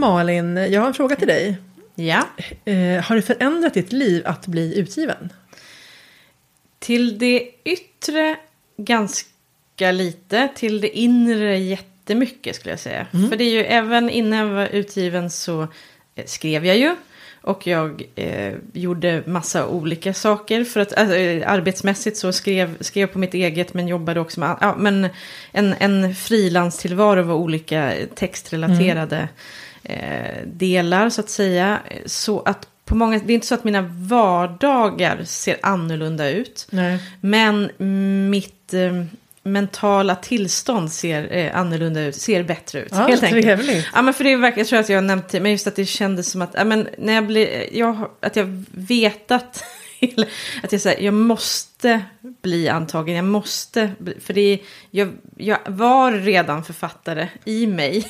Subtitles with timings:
[0.00, 1.56] Malin, jag har en fråga till dig.
[1.94, 2.26] Ja.
[2.64, 5.32] Eh, har det förändrat ditt liv att bli utgiven?
[6.78, 8.36] Till det yttre
[8.76, 10.48] ganska lite.
[10.54, 13.06] Till det inre jättemycket skulle jag säga.
[13.10, 15.62] För det är ju även innan jag var utgiven så
[16.14, 16.96] eh, skrev jag ju.
[17.42, 20.64] Och jag eh, gjorde massa olika saker.
[20.64, 24.76] För att eh, arbetsmässigt så skrev, skrev på mitt eget men jobbade också med ja,
[24.78, 25.08] men
[25.52, 29.28] en, en frilanstillvaro var olika textrelaterade
[29.82, 31.80] eh, delar så att säga.
[32.06, 36.66] Så att på många, det är inte så att mina vardagar ser annorlunda ut.
[36.70, 36.98] Nej.
[37.20, 37.70] Men
[38.30, 39.04] mitt eh,
[39.42, 42.88] mentala tillstånd ser eh, annorlunda ut, ser bättre ut.
[42.90, 43.44] Ja, helt enkelt.
[43.44, 43.86] trevligt.
[43.94, 45.66] Ja, men för det är verkligen, jag tror att jag har nämnt det, men just
[45.66, 49.64] att det kändes som att, ja, men när jag blir, jag, att jag vetat,
[50.62, 52.02] att jag säger, jag måste
[52.42, 54.58] bli antagen, jag måste, bli, för det är,
[54.90, 58.06] jag, jag var redan författare i mig.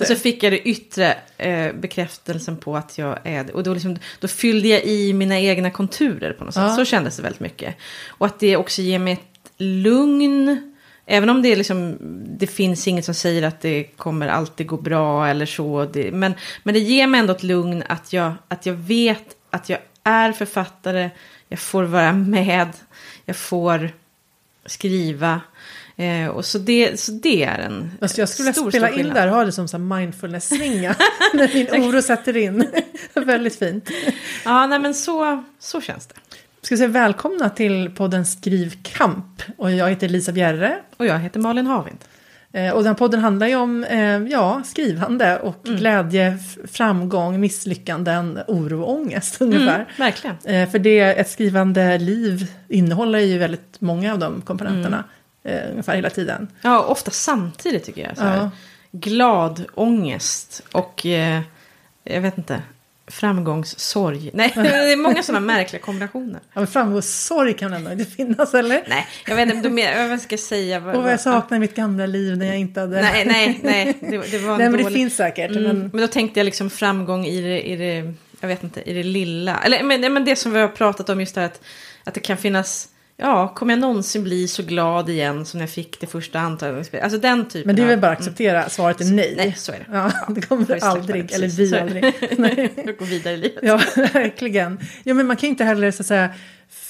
[0.00, 3.52] Och så fick jag det yttre eh, bekräftelsen på att jag är det.
[3.52, 6.62] Och då, liksom, då fyllde jag i mina egna konturer på något sätt.
[6.62, 6.76] Ja.
[6.76, 7.76] Så kändes det väldigt mycket.
[8.08, 10.72] Och att det också ger mig ett lugn.
[11.06, 11.96] Även om det, är liksom,
[12.38, 15.84] det finns inget som säger att det kommer alltid gå bra eller så.
[15.92, 19.68] Det, men, men det ger mig ändå ett lugn att jag, att jag vet att
[19.68, 21.10] jag är författare.
[21.48, 22.68] Jag får vara med.
[23.24, 23.90] Jag får
[24.66, 25.40] skriva.
[25.96, 29.14] Eh, och så, det, så det är en Alltså jag skulle stor, spela stor in
[29.14, 30.96] där och ha det som mindfulness-svinga.
[31.34, 32.66] när din oro sätter in.
[33.14, 33.90] Väldigt fint.
[34.44, 36.14] Ja, nej men så, så känns det.
[36.62, 39.42] Ska säga välkomna till podden Skrivkamp.
[39.56, 40.80] Och jag heter Lisa Bjerre.
[40.96, 41.98] Och jag heter Malin Havind.
[42.52, 45.78] Eh, Och den podden handlar ju om eh, ja, skrivande och Mm.
[45.78, 46.38] glädje,
[46.72, 49.74] framgång, misslyckanden, oro och ångest ungefär.
[49.74, 50.36] Mm, verkligen.
[50.44, 55.04] Eh, För det, ett skrivande liv innehåller ju väldigt många av de komponenterna.
[55.44, 55.70] Mm.
[55.70, 56.48] Ungefär hela tiden.
[56.62, 58.16] Ja, ofta samtidigt tycker jag.
[58.16, 58.24] Så.
[58.24, 58.50] Ja.
[58.92, 61.40] Glad ångest och eh,
[62.04, 62.62] jag vet inte,
[63.10, 64.30] framgångssorg.
[64.34, 66.40] Nej, det är många sådana märkliga kombinationer.
[66.52, 68.84] Ja, men framgångssorg kan ändå inte finnas eller?
[68.88, 69.68] Nej, jag vet inte,
[70.08, 70.80] vad ska jag säga?
[70.80, 73.00] Vad- Och vad jag saknar i mitt gamla liv när jag inte hade...
[73.02, 74.96] Nej, nej, nej, det, det var Nej men det dålig...
[74.98, 75.50] finns säkert.
[75.50, 75.78] Mm, Men...
[75.92, 79.02] men då tänkte jag liksom framgång i det, i det, jag vet inte, i det
[79.02, 79.60] lilla.
[79.64, 81.60] Eller men, men det som vi har pratat om just det här att,
[82.04, 82.88] att det kan finnas,
[83.20, 87.04] ja, kommer jag någonsin bli så glad igen som när jag fick det första antagningsspelet?
[87.04, 89.34] Alltså den typen Men det är väl bara att acceptera, svaret är nej.
[89.36, 89.84] Nej, så är det.
[89.92, 92.04] Ja, det kommer släppa aldrig, det, eller vi aldrig.
[92.38, 92.72] Nej.
[92.86, 93.58] Jag går vidare i livet.
[93.62, 93.80] Ja,
[94.12, 94.78] verkligen.
[95.04, 96.30] Ja, men man kan inte heller så att säga,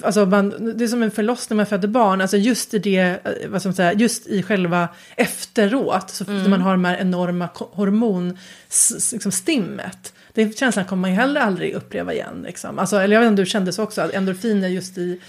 [0.02, 2.98] alltså man, det är som en förlossning när man föder barn, alltså just i det,
[2.98, 3.16] eh,
[3.48, 7.48] vad ska man säga, just i själva efteråt, så när man har de här enorma
[7.48, 10.12] ko- hormon, s- s- liksom stimmet.
[10.56, 12.42] Känslan kommer man ju heller aldrig uppleva igen.
[12.46, 12.78] Liksom.
[12.78, 15.20] Alltså, eller jag vet inte om du kände så också, endorfiner just i...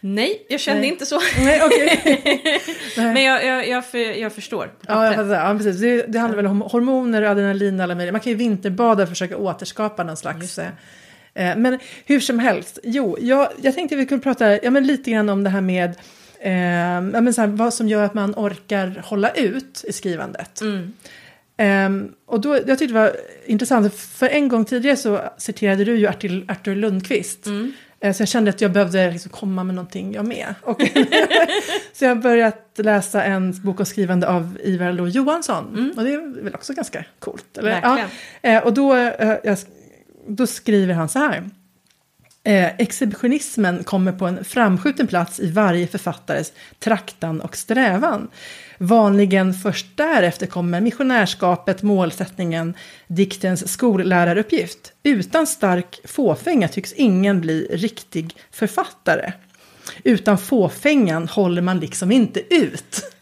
[0.00, 0.90] Nej, jag kände Nej.
[0.90, 1.20] inte så.
[1.38, 1.60] Nej.
[2.96, 3.14] Nej.
[3.14, 4.70] Men jag, jag, jag, för, jag förstår.
[4.86, 5.48] Ja, jag fattar.
[5.48, 5.80] ja precis.
[5.80, 8.12] Det, det handlar väl om hormoner, adrenalin och alla möjliga.
[8.12, 10.58] Man kan ju vinterbada och försöka återskapa någon slags...
[10.58, 15.10] Eh, men hur som helst, jo, jag, jag tänkte vi kunde prata ja, men lite
[15.10, 15.94] grann om det här med
[16.40, 20.62] eh, ja, men så här, vad som gör att man orkar hålla ut i skrivandet.
[21.56, 25.96] Ehm, och då, jag tyckte det var intressant, för en gång tidigare så citerade du
[25.96, 27.46] ju Artur, Artur Lundqvist.
[27.46, 27.52] Eh,
[28.00, 30.54] Så jag kände att jag behövde liksom komma med någonting jag med.
[30.62, 30.82] Och
[31.92, 35.92] så jag har börjat läsa en bok om skrivande av Ivar Lo Johansson.
[35.96, 37.58] Och det är väl också ganska coolt.
[37.58, 37.80] Eller?
[37.82, 37.98] Ja.
[38.42, 39.56] Eh, Och då, eh,
[40.28, 41.44] då skriver han så här.
[42.44, 48.28] Eh, exhibitionismen kommer på en framskjuten plats i varje författares traktan och strävan.
[48.78, 52.74] Vanligen först därefter kommer missionärskapet, målsättningen,
[53.06, 54.92] diktens skolläraruppgift.
[55.02, 59.32] Utan stark fåfänga tycks ingen bli riktig författare.
[60.04, 63.12] Utan fåfängan håller man liksom inte ut.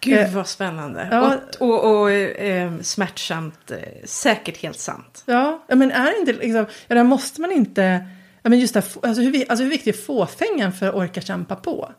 [0.00, 1.08] Gud Eh, vad spännande.
[1.10, 1.38] ja.
[1.58, 5.22] Och, och, och eh, smärtsamt, eh, säkert helt sant.
[5.26, 8.06] Ja, men är det inte liksom, ja, där måste man inte,
[8.42, 11.56] ja, men just det, alltså hur, alltså hur viktig är fåfängan för att orka kämpa
[11.56, 11.92] på?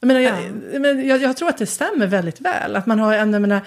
[0.00, 3.14] Jag, menar, jag, menar, jag, jag tror att det stämmer väldigt väl, att man har
[3.14, 3.60] jag menar,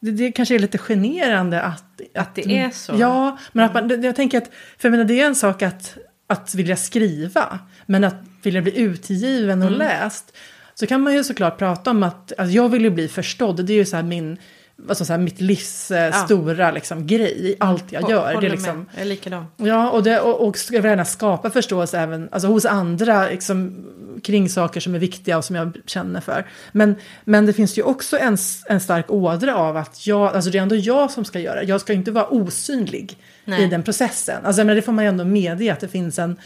[0.00, 2.00] det, det kanske är lite generande att...
[2.14, 2.94] Att, det är så.
[2.98, 5.62] Ja, men att man, det, jag tänker att, för jag menar, det är en sak
[5.62, 5.96] att,
[6.26, 10.36] att vilja skriva, men att vilja bli utgiven och läst.
[10.74, 13.72] Så kan man ju såklart prata om att, att jag vill ju bli förstådd, det
[13.72, 14.38] är ju så min,
[14.76, 16.12] ska jag säga, mitt livs eh, Ja.
[16.12, 18.40] stora liksom, grej i allt jag gör.
[18.40, 18.86] Det är liksom, med.
[18.94, 19.46] Jag är likadan.
[19.56, 23.86] Ja, och, det, och, och ska gärna skapa förståelse även alltså hos andra liksom,
[24.22, 26.46] kring saker som är viktiga och som jag känner för.
[26.72, 26.94] Men,
[27.24, 28.36] men det finns ju också en,
[28.68, 31.66] en stark ådra av att jag, alltså det är ändå jag som ska göra det.
[31.66, 33.64] Jag ska inte vara osynlig Nej.
[33.64, 34.44] i den processen.
[34.44, 36.36] Alltså, men det får man ju ändå medge att det finns en,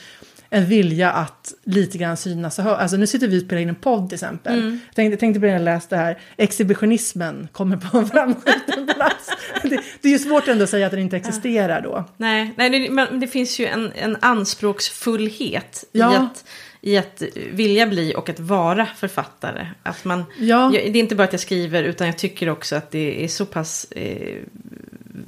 [0.51, 2.77] en vilja att lite grann synas och höra.
[2.77, 4.59] Alltså nu sitter vi och spelar in en podd till exempel.
[4.59, 4.81] Mm.
[4.87, 8.87] Jag tänkte, tänkte på det när jag läste det här, exhibitionismen kommer på en framskjuten
[8.95, 9.31] plats.
[9.63, 12.05] det, det, är ju svårt ändå att säga att den inte existerar då.
[12.17, 16.13] Nej, nej det, men det finns ju en, en anspråksfullhet ja.
[16.13, 16.45] i att
[16.81, 17.23] i att
[17.53, 19.67] vilja bli och att vara författare.
[19.83, 20.71] Att man, ja.
[20.73, 23.47] det är inte bara att jag skriver utan jag tycker också att det är så
[23.47, 24.39] pass eh,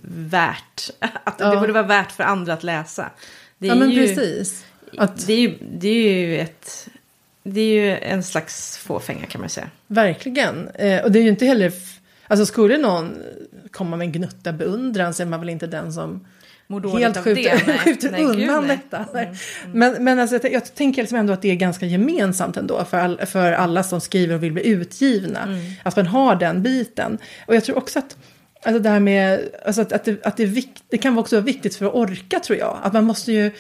[0.03, 0.91] värt.
[1.25, 1.51] Att ja.
[1.51, 3.11] det borde vara värt för andra att läsa.
[3.59, 4.65] Det ja men ju, precis.
[4.99, 5.27] Att...
[5.27, 6.89] Det, är ju, det är ju ett...
[7.43, 9.71] Det är ju en slags fåfänga kan man säga.
[9.87, 10.69] Verkligen.
[10.69, 11.73] Eh, och det är ju inte heller...
[12.27, 13.19] Alltså skulle någon
[13.71, 16.27] komma med en gnutta beundran så är man väl inte den som
[16.99, 18.97] helt skjuter, skjuter nej, undan gud, detta.
[18.97, 19.35] Mm, mm.
[19.73, 22.99] Men, men alltså, jag, jag tänker liksom ändå att det är ganska gemensamt ändå för,
[22.99, 25.43] all, för alla som skriver och vill bli utgivna.
[25.43, 25.73] Mm.
[25.83, 27.19] Att man har den biten.
[27.47, 28.17] Och jag tror också att
[28.63, 31.45] Alltså det här med alltså att, att, det, att det, vikt, det kan också vara
[31.45, 32.79] viktigt för att orka tror jag.
[32.83, 33.53] Att man måste ju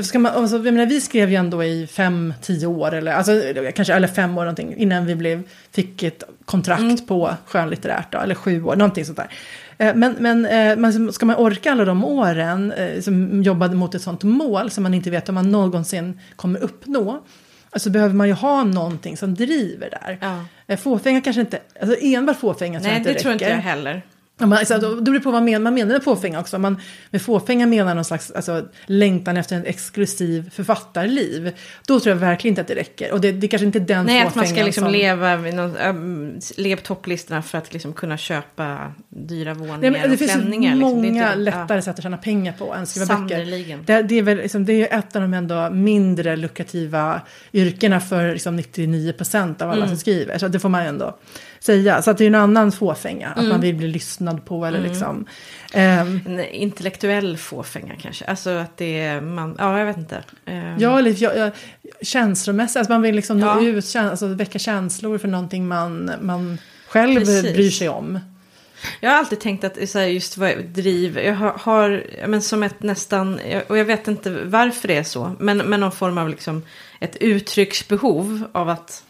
[0.00, 3.32] Ska man, alltså, jag menar, vi skrev ju ändå i fem, tio år, eller, alltså,
[3.74, 7.06] kanske, eller fem år någonting, innan vi blev, fick ett kontrakt mm.
[7.06, 9.28] på skönlitterärt, då, eller sju år, någonting sånt där.
[9.78, 14.02] Eh, men, men eh, ska man orka alla de åren eh, som jobbade mot ett
[14.02, 17.22] sånt mål som man inte vet om man någonsin kommer uppnå,
[17.70, 20.18] alltså behöver man ju ha någonting som driver där.
[20.66, 20.76] Ja.
[20.76, 23.14] Fåfänga kanske inte, alltså enbart fåfänga tror jag inte räcker.
[23.14, 24.02] Nej, det tror inte jag heller.
[24.46, 26.58] Man, alltså, då, då beror det på vad man, menar, man menar med fåfänga också.
[26.58, 26.80] Man,
[27.10, 31.52] med fåfänga menar någon slags alltså, längtan efter en exklusiv författarliv.
[31.86, 33.12] Då tror jag verkligen inte att det räcker.
[33.12, 34.92] Och det, det är kanske inte den Nej, att man ska liksom som...
[34.92, 40.12] leva någon, ähm, leva topplistorna för att liksom kunna köpa dyra våningar Nej, men det
[40.12, 40.74] och finns klänningar.
[40.74, 41.16] många liksom.
[41.16, 41.82] inte, lättare ja.
[41.82, 43.78] sätt att tjäna pengar på än skriva böcker.
[43.86, 47.20] Det, det, är väl, liksom, det är ett av de ändå mindre lukrativa
[47.52, 49.88] yrkena för liksom, 99 procent av alla mm.
[49.88, 50.38] som skriver.
[50.38, 51.18] Så det får man ändå
[51.62, 52.02] säga.
[52.02, 53.44] Så att det är en annan fåfänga, mm.
[53.44, 54.90] att man vill bli lyssnad på eller mm.
[54.90, 55.26] liksom.
[55.74, 60.22] Um, en intellektuell fåfänga kanske, alltså att det är man, ja jag vet inte.
[60.46, 61.50] Um, ja, eller ja, ja,
[62.02, 63.54] känslomässigt, alltså man vill liksom ja.
[63.54, 67.54] nå ut, alltså väcka känslor för någonting man, man själv Precis.
[67.54, 68.18] bryr sig om.
[69.00, 72.62] Jag har alltid tänkt att så här, just vad driv, jag har, har men som
[72.62, 76.28] ett nästan, och jag vet inte varför det är så, men, men någon form av
[76.28, 76.62] liksom
[77.00, 79.04] ett uttrycksbehov av att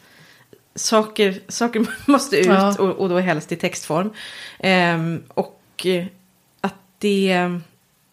[0.75, 2.77] saker, saker måste ut ja.
[2.79, 4.11] och, och, då helst i textform.
[4.95, 5.87] Um, och
[6.61, 7.51] att det,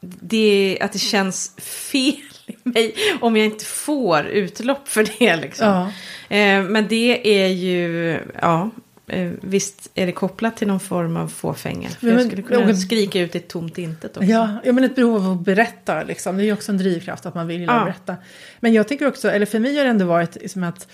[0.02, 2.14] det, att det känns fel
[2.46, 5.36] i mig om jag inte får utlopp för det.
[5.36, 5.68] Liksom.
[5.68, 6.60] Ja.
[6.60, 8.70] Um, men det är ju, ja,
[9.14, 11.90] uh, visst är det kopplat till någon form av fåfänga.
[11.90, 14.30] För men, jag skulle kunna men, skrika ut ett tomt intet också.
[14.30, 16.38] Ja, ja, men ett behov av att berätta, liksom.
[16.38, 17.84] det är ju också en drivkraft att man vill ja.
[17.84, 18.16] berätta.
[18.60, 20.88] Men jag tänker också, eller för mig har det ändå varit som att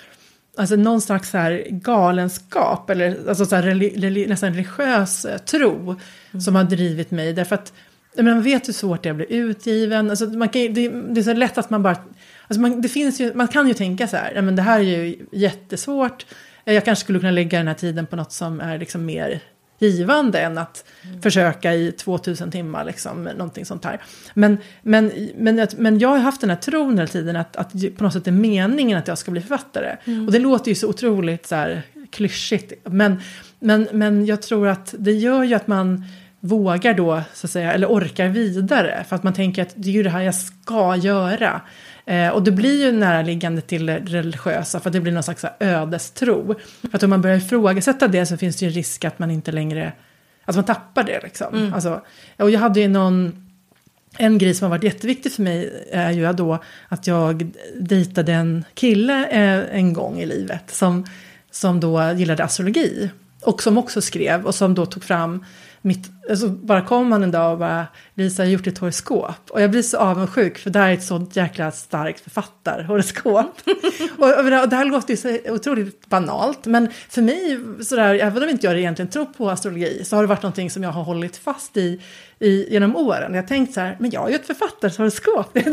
[0.58, 6.42] alltså någon slags så här galenskap eller alltså så här nästan religiös eh, tro mm.
[6.42, 7.34] som har drivit mig.
[7.34, 7.74] Därför att
[8.16, 10.10] men man vet hur svårt det är att bli utgiven.
[10.10, 11.98] Alltså man kan, det, det är så lätt att man bara...
[12.48, 14.84] Alltså man, det finns ju, man kan ju tänka så här, men det här är
[14.84, 16.26] ju jättesvårt.
[16.64, 19.42] Jag kanske skulle kunna lägga den här tiden på något som är liksom mer
[19.80, 21.22] givande än att mm.
[21.22, 24.02] försöka i 2000 timmar, liksom, någonting sånt här.
[24.34, 28.04] Men, men, men, men jag har haft den här tron hela tiden att, att på
[28.04, 29.96] något sätt är meningen att jag ska bli författare.
[30.06, 30.26] Mm.
[30.26, 33.22] Och det låter ju så otroligt så här, klyschigt, men,
[33.60, 36.04] men, men jag tror att det gör ju att man
[36.40, 39.06] vågar då, så att säga, eller orkar vidare.
[39.10, 41.62] För att man tänker att det är ju det här jag ska göra.
[42.06, 45.46] Eh, och det blir ju näraliggande till det religiösa för att det blir någon slags
[45.60, 46.56] ödestro.
[46.82, 49.32] För att om man börjar ifrågasätta det så finns det ju en risk att man
[49.32, 49.94] inte längre,
[50.46, 51.56] att man tappar det liksom.
[51.56, 51.74] Mm.
[51.74, 52.02] Alltså,
[52.38, 53.48] och jag hade ju någon,
[54.18, 58.66] en grej som har varit jätteviktig för mig är ju då att jag dejtade en
[58.74, 61.06] kille eh, en gång i livet som,
[61.52, 63.10] som då gillade astrologi.
[63.42, 65.46] Och som också skrev och som då tog fram
[65.82, 69.50] mitt, alltså bara kom han en dag och bara Lisa har gjort ett horoskop.
[69.50, 73.62] Och jag blir så avundsjuk för det här är ett sånt jäkla starkt författarhoroskop.
[74.18, 76.66] och, och, och det här låter ju så otroligt banalt.
[76.66, 80.28] Men för mig, sådär, även om inte jag egentligen tror på astrologi, så har det
[80.28, 82.02] varit någonting som jag har hållit fast i
[82.40, 83.34] i, genom åren.
[83.34, 85.54] Jag har tänkt så här, men jag är ju ett författarhoroskop.
[85.54, 85.72] Det, det,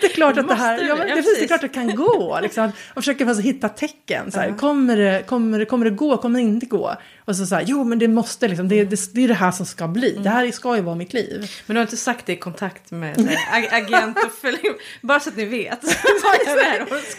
[0.00, 2.38] det, är klart att det här, ja, det, det är klart att det kan gå.
[2.42, 4.32] Liksom, och försöker alltså hitta tecken.
[4.32, 4.58] Så här, uh -huh.
[4.58, 6.94] kommer, det, kommer, det, kommer det gå, kommer det inte gå?
[7.24, 9.50] Och så så här, jo men det måste liksom, det, det, det är det här
[9.50, 10.12] som ska bli.
[10.22, 11.50] Det här ska ju vara mitt liv.
[11.66, 14.58] Men du har inte sagt det i kontakt med här, agent och följ,
[15.00, 15.84] bara så att ni vet.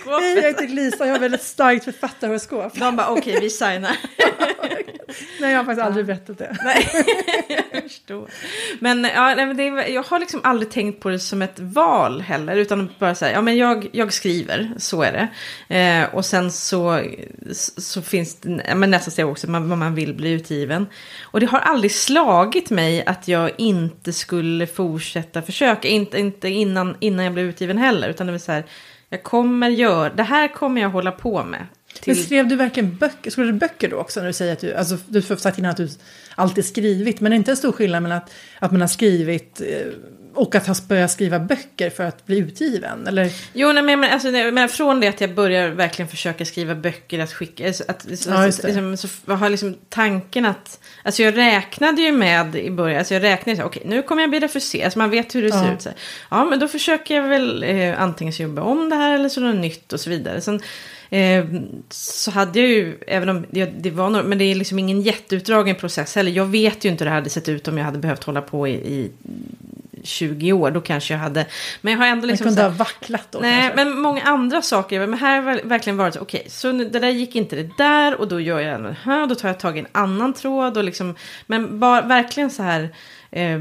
[0.06, 2.74] Hej, jag heter Lisa, jag har väldigt starkt författarhoroskop.
[2.76, 3.98] De bara, okej okay, vi signar.
[5.40, 6.58] Nej, jag har faktiskt aldrig berättat det.
[6.64, 6.88] Nej,
[7.72, 8.30] jag förstår.
[8.80, 11.60] Men, ja, nej, men det är, jag har liksom aldrig tänkt på det som ett
[11.60, 12.56] val heller.
[12.56, 15.76] Utan bara säga, ja men jag, jag skriver, så är det.
[15.78, 17.02] Eh, och sen så,
[17.78, 20.88] så finns det, men nästa steg också, man, man vill bli utgiven.
[21.24, 25.88] Och det har aldrig slagit mig att jag inte skulle fortsätta försöka.
[25.88, 28.10] Inte, inte innan, innan jag blev utgiven heller.
[28.10, 28.64] Utan det vill säga,
[29.10, 31.68] jag kommer göra, det här kommer jag hålla på med.
[32.02, 32.14] Till...
[32.16, 33.32] Men skrev du verkligen böcker?
[33.32, 34.20] Skrev du böcker då också?
[34.20, 35.90] När du säger att du, alltså du har sagt innan att du
[36.36, 37.20] alltid skrivit.
[37.20, 39.88] Men det är inte en stor skillnad mellan att, att man har skrivit eh,
[40.34, 43.08] och att ha börjat skriva böcker för att bli utgiven?
[43.08, 43.32] Eller?
[43.54, 47.20] Jo, nej, men, alltså, nej, men från det att jag börjar verkligen försöka skriva böcker,
[47.20, 52.12] att skicka, att, att, ja, liksom, så har liksom tanken att, alltså jag räknade ju
[52.12, 55.00] med i början, alltså jag räknade så okej, okay, nu kommer jag bli refuserad, alltså
[55.00, 55.64] man vet hur det ja.
[55.64, 55.82] ser ut.
[55.82, 55.90] Så
[56.30, 59.62] ja, men då försöker jag väl eh, antingen jobba om det här eller så något
[59.62, 60.42] nytt och så vidare.
[60.42, 60.62] Sen,
[61.12, 61.46] Eh,
[61.90, 65.02] så hade jag ju, även om det, det var något, men det är liksom ingen
[65.02, 66.32] jätteutdragen process heller.
[66.32, 68.68] Jag vet ju inte hur det hade sett ut om jag hade behövt hålla på
[68.68, 69.12] i, i
[70.04, 71.46] 20 år, då kanske jag hade...
[71.82, 72.46] Men jag har ändå liksom...
[72.46, 73.86] Man kunde ha vacklat då Nej, kanske.
[73.86, 75.00] men många andra saker.
[75.00, 78.28] Men här har verkligen varit okej, okay, så det där gick inte det där och
[78.28, 81.16] då gör jag det här, då tar jag tag i en annan tråd och liksom...
[81.46, 82.90] Men bara, verkligen så här...
[83.32, 83.60] Eh,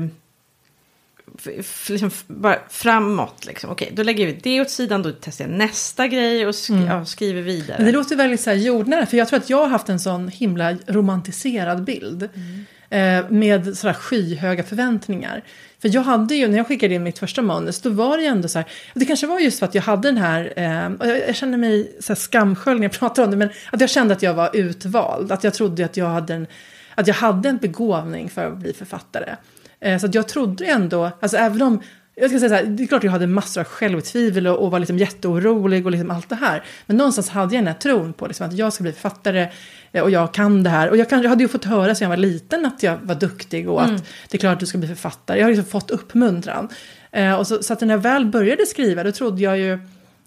[1.89, 3.47] liksom bara framåt.
[3.47, 3.71] Liksom.
[3.71, 6.87] Okej, då lägger vi det åt sidan, då testar jag nästa grej och sk mm.
[6.87, 7.77] ja, skriver vidare.
[7.79, 10.01] Men det låter väldigt så här jordnära, för jag tror att jag har haft en
[10.01, 12.23] sån himla romantiserad bild.
[12.35, 12.67] Mm.
[12.91, 15.43] Eh, med sådär skyhöga förväntningar.
[15.79, 18.29] För jag hade ju, när jag skickade in mitt första manus, då var det ju
[18.29, 21.29] ändå så här, det kanske var just för att jag hade den här, eh, jag,
[21.29, 24.15] jag känner mig så här skamsköljd när jag pratar om det, men att jag kände
[24.15, 26.47] att jag var utvald, att jag trodde att jag hade en,
[26.95, 29.37] att jag hade en begåvning för att bli författare.
[29.81, 31.83] Eh, så jag trodde ändå, alltså även om
[32.15, 34.71] jag ska säga så här, det är klart jag hade massor av självtvivel och, och
[34.71, 36.65] var liksom jätteorolig och liksom allt det här.
[36.87, 39.49] Men någonstans hade jag den här tron på liksom att jag ska bli författare
[39.93, 40.91] och jag kan det här.
[40.91, 43.15] Och jag, kan, jag hade ju fått höra sedan jag var liten att jag var
[43.15, 43.95] duktig och mm.
[43.95, 45.39] att det är klart att du ska bli författare.
[45.39, 46.69] Jag har liksom fått uppmuntran.
[47.13, 49.79] Eh, och så, så att när jag väl började skriva då trodde jag ju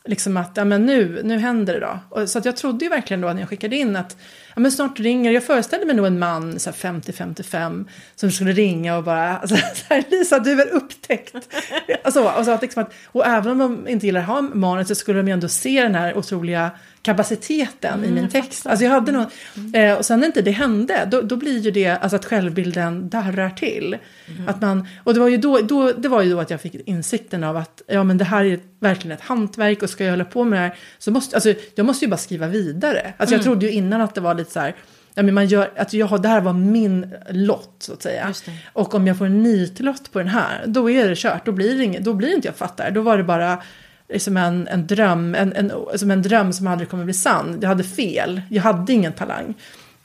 [0.06, 2.00] liksom att ja, men nu, nu händer det då.
[2.10, 4.18] Och, så att jag trodde ju verkligen då när jag skickade in att
[4.56, 9.04] ja, men snart ringer, jag föreställde mig nog en man 50-55 som skulle ringa och
[9.04, 11.36] bara, alltså, så här, Lisa du är upptäckt.
[12.04, 14.88] alltså, och, så att, liksom att, och även om de inte gillar att ha manus
[14.88, 16.72] så skulle de ju ändå se den här otroliga
[17.04, 18.68] kapaciteten mm, i min text.
[18.68, 19.26] Alltså jag hade nog,
[19.74, 23.10] eh, och sen när inte det hände, då, då blir ju det alltså att självbilden
[23.10, 23.98] darrar till.
[24.28, 24.50] Mm.
[24.50, 26.76] Att man, och det var, ju då, då, det var ju då att jag fick
[26.76, 30.26] insikten av att ja, men det här är verkligen ett hantverk och ska jag hålla
[30.26, 33.14] på med det här så måste, alltså, jag måste ju bara skriva vidare.
[33.18, 33.38] Alltså mm.
[33.38, 34.76] jag trodde ju innan att det var lite så här,
[35.14, 38.34] ja, men man gör, att jag, det här var min lott så att säga.
[38.74, 41.78] Och om jag får en nitlott på den här, då är det kört, då blir,
[41.78, 42.92] det inget, då blir inte jag fattare.
[42.92, 43.58] Då var det bara
[44.14, 47.58] liksom en, en dröm, en, en, som en dröm som aldrig kommer bli sann.
[47.62, 49.56] Jag hade fel, jag hade ingen talang.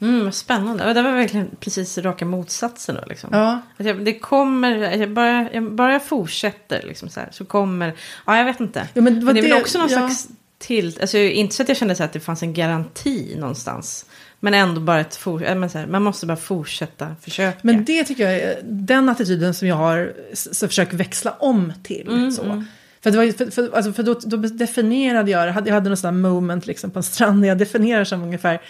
[0.00, 0.92] Mm, spännande.
[0.92, 3.08] Det var verkligen precis raka motsatsen då.
[3.08, 3.30] Liksom.
[3.32, 3.60] Ja.
[3.76, 7.94] Jag, det kommer, jag bara, jag, bara jag fortsätter liksom så, här, så kommer,
[8.26, 8.88] ja jag vet inte.
[8.94, 9.98] Ja, men, men det är det, väl också någon ja.
[9.98, 14.06] slags till, alltså inte så att jag kände så att det fanns en garanti någonstans.
[14.40, 17.58] Men ändå bara ett men så här, man måste bara fortsätta försöka.
[17.62, 22.08] Men det tycker jag är den attityden som jag har så försökt växla om till.
[22.08, 22.42] Mm, så.
[22.42, 22.64] mm.
[23.00, 25.88] För, det var, för, för, alltså för då, då definierade jag, jag hade, jag hade
[25.90, 28.60] någon sån moment liksom på en strand, jag definierar som ungefär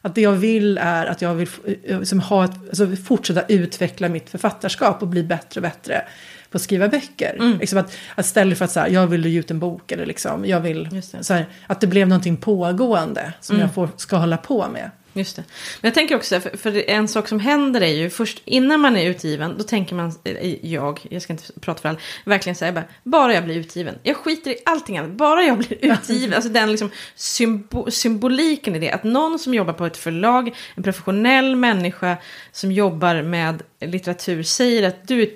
[0.00, 1.48] att det jag vill är att jag vill
[1.84, 6.02] liksom ha ett, alltså fortsätta utveckla mitt författarskap och bli bättre och bättre
[6.50, 7.34] på att skriva böcker.
[7.38, 7.58] Mm.
[7.58, 10.46] Liksom att, att istället för att säga jag vill ge ut en bok eller liksom,
[10.46, 13.66] jag vill, så här, att det blev någonting pågående som Mm.
[13.66, 14.90] jag får, ska hålla på med.
[15.18, 15.44] Just det.
[15.80, 18.96] Men jag tänker också, för, för en sak som händer är ju först innan man
[18.96, 22.72] är utgiven, då tänker man, eh, jag, jag ska inte prata för alla, verkligen säga
[22.72, 23.94] bara, bara jag blir utgiven.
[24.02, 26.34] Jag skiter i allting annat, bara jag blir utgiven.
[26.34, 30.82] alltså den liksom symbo symboliken i det, att någon som jobbar på ett förlag, en
[30.82, 32.16] professionell människa
[32.52, 35.28] som jobbar med litteratur säger att du är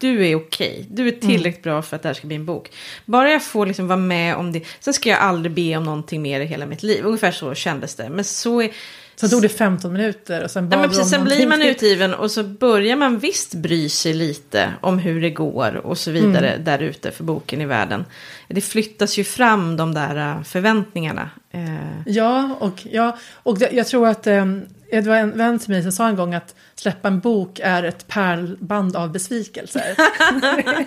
[0.00, 2.70] du är okej, du är tillräckligt bra för att det här ska bli en bok.
[3.04, 6.22] Bara jag får liksom vara med om det, sen ska jag aldrig be om någonting
[6.22, 7.04] mer i hela mitt liv.
[7.04, 8.08] Ungefär så kändes det.
[8.08, 8.70] Men så är...
[9.16, 12.14] Så tog det 15 minuter och sen bad Ja, men precis, sen blir man utgiven
[12.14, 16.50] och så börjar man visst bry sig lite om hur det går och så vidare
[16.50, 16.64] Mm.
[16.64, 18.04] där ute för boken i världen.
[18.48, 21.30] Det flyttas ju fram de där äh, förväntningarna.
[21.50, 21.60] Eh,
[22.06, 24.44] Ja, och, ja, och jag tror att eh,
[24.90, 27.82] det var en vän till mig som sa en gång att släppa en bok är
[27.82, 29.82] ett pärlband av besvikelser.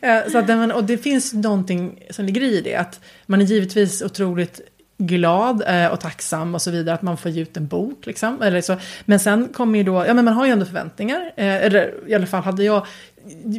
[0.00, 4.02] Eh, så att, och det finns någonting som ligger i det, att man är givetvis
[4.02, 4.60] otroligt
[4.98, 8.06] glad eh, och tacksam och så vidare att man får ge ut en bok.
[8.06, 8.76] Liksom, eller så.
[9.04, 12.14] Men sen kommer ju då, ja men man har ju ändå förväntningar, eh, eller i
[12.14, 12.86] alla fall hade jag,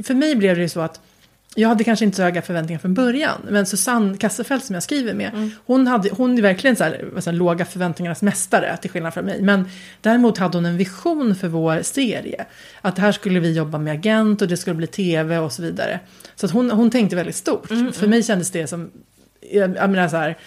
[0.05, 0.99] för mig blev det ju så att
[1.57, 3.41] jag hade kanske inte så höga förväntningar från början.
[3.49, 5.51] Men Susanne Kasselfeldt som jag skriver med, mm.
[5.65, 9.25] hon, hade, hon är verkligen så här, så här, låga förväntningarnas mästare till skillnad från
[9.25, 9.41] mig.
[9.41, 9.69] Men
[10.01, 12.45] däremot hade hon en vision för vår serie.
[12.81, 15.99] Att här skulle vi jobba med agent och det skulle bli tv och så vidare.
[16.35, 17.71] Så att hon, hon tänkte väldigt stort.
[17.71, 18.91] Mm, för mig kändes det som,
[19.51, 20.37] jag, jag menar så här,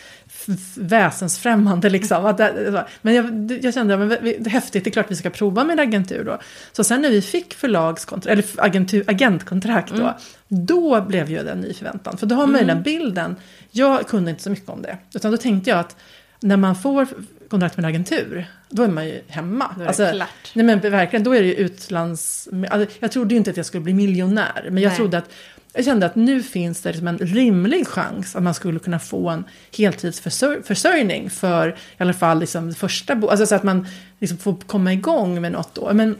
[0.74, 2.26] väsensfrämmande liksom.
[2.26, 5.30] Att det, men jag, jag kände att det är häftigt, det är klart vi ska
[5.30, 6.38] prova med agentur då.
[6.72, 10.14] Så sen när vi fick förlagskontrakt, eller agentur, agentkontrakt då, mm.
[10.48, 12.16] då blev ju det en ny förväntan.
[12.16, 12.66] För då har man mm.
[12.66, 13.36] den bilden,
[13.70, 14.98] jag kunde inte så mycket om det.
[15.14, 15.96] Utan då tänkte jag att
[16.40, 17.06] när man får
[17.48, 19.74] kontrakt med en agentur, då är man ju hemma.
[19.76, 20.28] Då är alltså, klart.
[20.54, 22.48] Nej men verkligen, då är det ju utlands...
[22.70, 24.96] Alltså, jag trodde ju inte att jag skulle bli miljonär, men jag nej.
[24.96, 25.30] trodde att
[25.78, 29.28] jag kände att nu finns det liksom en rimlig chans att man skulle kunna få
[29.28, 29.44] en
[29.76, 33.86] heltidsförsörjning för i alla fall liksom första bo alltså så att man
[34.18, 35.92] liksom får komma igång med något då.
[35.92, 36.16] Men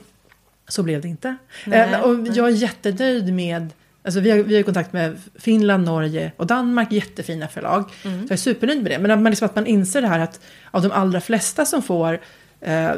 [0.68, 1.36] så blev det inte.
[1.64, 3.72] Nej, eh, och jag är jättenöjd med
[4.02, 7.84] Alltså vi har, vi har kontakt med Finland, Norge och Danmark, jättefina förlag.
[8.04, 8.18] Mm.
[8.18, 8.98] Så jag är supernöjd med det.
[8.98, 11.82] Men att man, liksom, att man inser det här att av de allra flesta som
[11.82, 12.20] får
[12.60, 12.90] eh,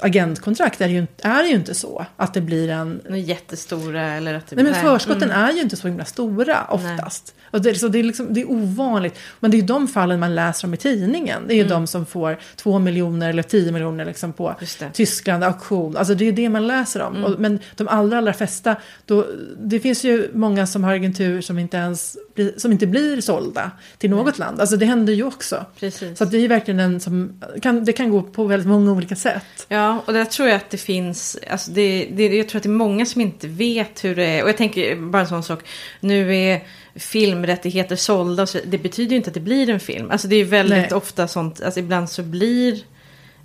[0.00, 3.00] agentkontrakt är ju, är ju inte så att det blir en...
[3.08, 5.44] Jättestora eller att det Nej men förskotten mm.
[5.44, 7.34] är ju inte så himla stora oftast.
[7.50, 9.18] Och det, så det, är liksom, det är ovanligt.
[9.40, 11.42] Men det är ju de fallen man läser om i tidningen.
[11.46, 11.70] Det är ju mm.
[11.70, 14.54] de som får två miljoner eller tio miljoner liksom på
[14.92, 15.96] Tyskland auktion.
[15.96, 17.16] Alltså det är det man läser om.
[17.16, 17.24] Mm.
[17.24, 19.26] Och, men de allra, allra flesta, då,
[19.58, 22.16] det finns ju många som har agentur som inte ens
[22.56, 24.60] som inte blir sålda till något land.
[24.60, 25.64] Alltså det händer ju också.
[25.80, 26.18] Precis.
[26.18, 29.05] Så det är ju verkligen en som, kan, det kan gå på väldigt många olika
[29.14, 29.66] sätt.
[29.68, 32.68] Ja, och där tror jag att det finns, alltså det, det, jag tror att det
[32.68, 34.42] är många som inte vet hur det är.
[34.42, 35.60] Och jag tänker bara en sån sak,
[36.00, 36.62] nu är
[36.94, 40.10] filmrättigheter sålda, så det betyder ju inte att det blir en film.
[40.10, 40.92] Alltså det är väldigt Nej.
[40.92, 42.82] ofta sånt, alltså ibland så blir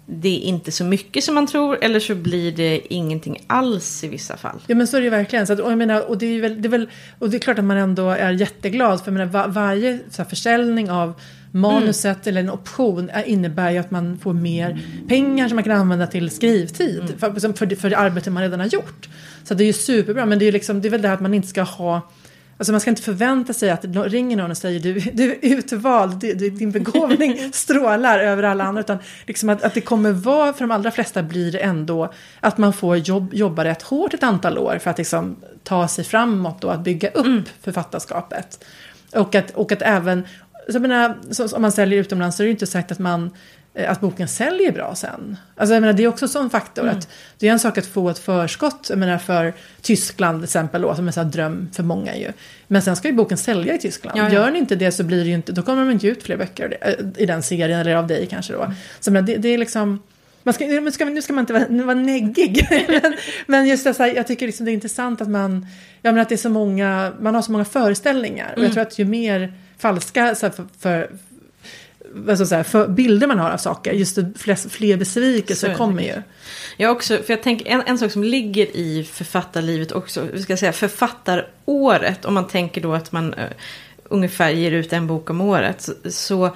[0.06, 4.38] det inte så mycket som man tror eller så blir det ingenting alls i vissa
[4.38, 4.62] fall.
[4.68, 5.48] Ja men så är det ju verkligen.
[5.48, 6.89] Så att, och, jag menar, och, det är väl, det är väl,
[7.20, 10.30] och det är klart att man ändå är jätteglad för menar, var, varje så här,
[10.30, 11.13] försäljning av
[11.51, 12.38] manuset mm.
[12.38, 16.29] eller en option innebär ju att man får mer pengar som man kan använda till
[16.29, 17.17] skrivtid mm.
[17.17, 19.10] för, för, för det arbete man redan har gjort.
[19.43, 21.34] Så det är ju superbra men det är, liksom, det är väl det att man
[21.34, 22.12] inte ska ha
[22.62, 25.38] Alltså man ska inte förvänta sig att det ringer någon och säger du, du är
[25.41, 28.81] utvald, du, din begåvning strålar över alla andra.
[28.81, 32.58] Utan liksom att, att det kommer vara, för de allra flesta blir det ändå att
[32.58, 36.63] man får jobb, jobba rätt hårt ett antal år för att liksom ta sig framåt
[36.63, 37.43] och att bygga upp mm.
[37.62, 38.65] författarskapet.
[39.13, 40.24] Och att, och att även,
[40.72, 43.32] så jag menar, så, om man säljer utomlands så är det inte sagt att man
[43.74, 45.38] Eh, att boken säljer bra sen.
[45.56, 46.84] Alltså jag menar, det är också en sån faktor.
[46.84, 46.98] Mm.
[46.98, 50.82] Att det är en sak att få ett förskott, jag menar för Tyskland till exempel,
[50.82, 52.32] då, som är en dröm för många ju.
[52.67, 54.19] Men sen ska ju boken sälja i Tyskland.
[54.19, 54.34] Ja, ja.
[54.34, 56.38] Gör ni inte det så blir det ju inte, då kommer de inte ut fler
[56.38, 58.62] böcker eh, i den serien, eller av dig kanske då.
[58.62, 58.76] Mm.
[59.00, 60.04] Så men det, det är liksom...
[60.43, 62.67] Man ska, nu, ska, nu ska man inte vara, vara neggig.
[62.88, 63.13] men,
[63.48, 65.67] men just det, så här, jag tycker liksom det är intressant att man,
[66.02, 68.45] ja, men att det är så många, man har så många föreställningar.
[68.45, 68.54] Mm.
[68.54, 68.74] Och jag mm.
[68.74, 71.10] tror att ju mer falska så för, för
[72.30, 76.22] alltså så här, för bilder man har av saker, just fler, fler besvikelser kommer ju.
[76.78, 80.58] Jag också, för jag tänker en, en sak som ligger i författarlivet också, vi ska
[80.58, 83.46] säga författaråret, om man tänker då att man uh,
[84.04, 86.56] ungefär ger ut en bok om året, så, så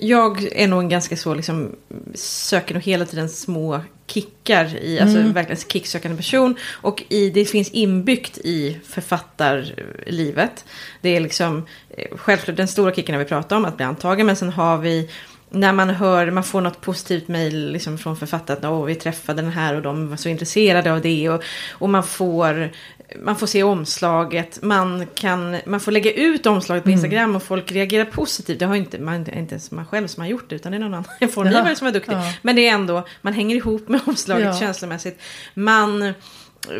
[0.00, 1.76] jag är nog en ganska så, liksom,
[2.14, 5.32] söker nog hela tiden små kickar i, alltså mm.
[5.32, 6.56] verkligen kicksökande person.
[6.70, 10.64] Och i, det finns inbyggt i författarlivet.
[11.00, 14.26] Det är liksom, eh, självklart den stora kicken vi pratat om, att bli antagen.
[14.26, 15.10] Men sen har vi
[15.50, 19.50] när man hör, man får något positivt mejl liksom från författaren, åh vi träffade den
[19.50, 22.70] här och de var så intresserade av det och, och man får
[23.18, 26.98] man får se omslaget, man, kan, man får lägga ut omslaget på mm.
[26.98, 28.58] Instagram och folk reagerar positivt.
[28.58, 30.80] Det har inte, man, inte ens man själv som har gjort det, utan det är
[30.80, 31.74] någon annan formgivare ja.
[31.74, 32.12] som är duktig.
[32.12, 32.32] Ja.
[32.42, 34.58] Men det är ändå, man hänger ihop med omslaget ja.
[34.58, 35.20] känslomässigt.
[35.54, 36.14] Man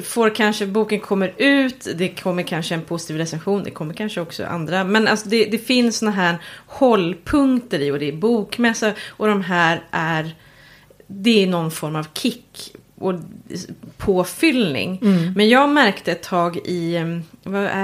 [0.02, 4.44] får kanske, boken kommer ut, det kommer kanske en positiv recension, det kommer kanske också
[4.44, 4.84] andra.
[4.84, 9.42] Men alltså det, det finns såna här hållpunkter i och det är bokmässa och de
[9.42, 10.36] här är,
[11.06, 13.14] det är någon form av kick och
[13.96, 14.98] påfyllning.
[15.02, 15.32] Mm.
[15.36, 16.98] Men jag märkte ett tag i,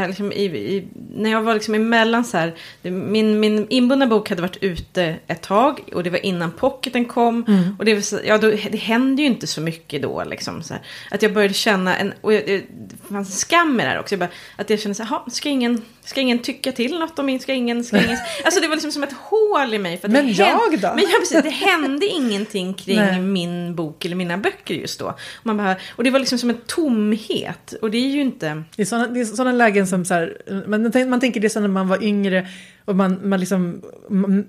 [0.06, 4.42] liksom i, i, när jag var liksom emellan så här, min, min inbundna bok hade
[4.42, 7.44] varit ute ett tag och det var innan pocketen kom.
[7.48, 7.76] Mm.
[7.78, 10.62] Och det, var, ja, då, det hände ju inte så mycket då liksom.
[10.62, 13.88] Så här, att jag började känna en, och jag, det fanns en skam i det
[13.88, 14.14] här också.
[14.14, 17.26] Jag bara, att jag kände så här, ska ingen, ska ingen tycka till något om
[17.26, 18.18] min, ska ingen, ska ingen.
[18.44, 19.98] Alltså det var liksom som ett hål i mig.
[19.98, 20.88] För men jag hände, då?
[20.94, 23.20] Men jag, precis, det hände ingenting kring Nej.
[23.20, 25.18] min bok eller mina böcker just då.
[25.42, 27.74] Man bara, och det var liksom som en tomhet.
[27.82, 28.62] Och det är ju inte...
[28.76, 31.60] Det är sådana, det är sådana lägen som så här, man, man tänker det så
[31.60, 32.46] när man var yngre
[32.84, 33.82] och man, man liksom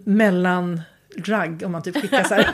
[0.03, 0.81] mellan
[1.15, 2.51] drag om man typ skickar så här,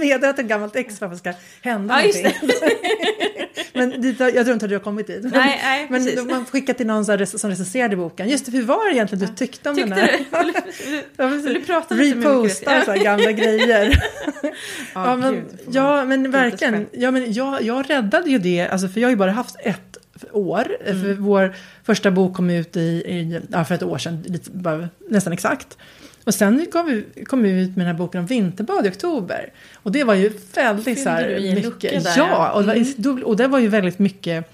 [0.00, 2.50] meddela till ett gammalt ex för att det ska hända ja, någonting.
[3.72, 5.22] men dit, jag tror inte att du har kommit dit.
[5.22, 6.24] Men, Nej, nej, men precis.
[6.24, 8.28] man skickar till någon som recenserade boken.
[8.28, 10.18] Just det, hur var det egentligen du tyckte om Tyckte den här?
[10.30, 10.38] du?
[10.38, 11.54] Vill vill precis.
[11.54, 12.84] du prata lite med Reposta Mikael?
[12.84, 14.02] så här gamla grejer.
[14.42, 14.50] Ja,
[14.94, 16.86] Ja, men, gud, ja, men verkligen.
[16.92, 19.98] Ja, men jag, jag räddade ju det, alltså, för jag har ju bara haft ett
[20.32, 20.76] år.
[20.84, 21.02] Mm.
[21.02, 21.54] För vår
[21.84, 25.78] första bok kom ut i, i, ja, för ett år sedan, lite, bara, nästan exakt.
[26.24, 29.52] Och sen kom vi, kom vi ut med den här boken om vinterbad i oktober.
[29.74, 32.04] Och det var ju väldigt så här mycket.
[32.04, 33.24] där, ja, och det, var, Mm.
[33.24, 34.50] och det var ju väldigt mycket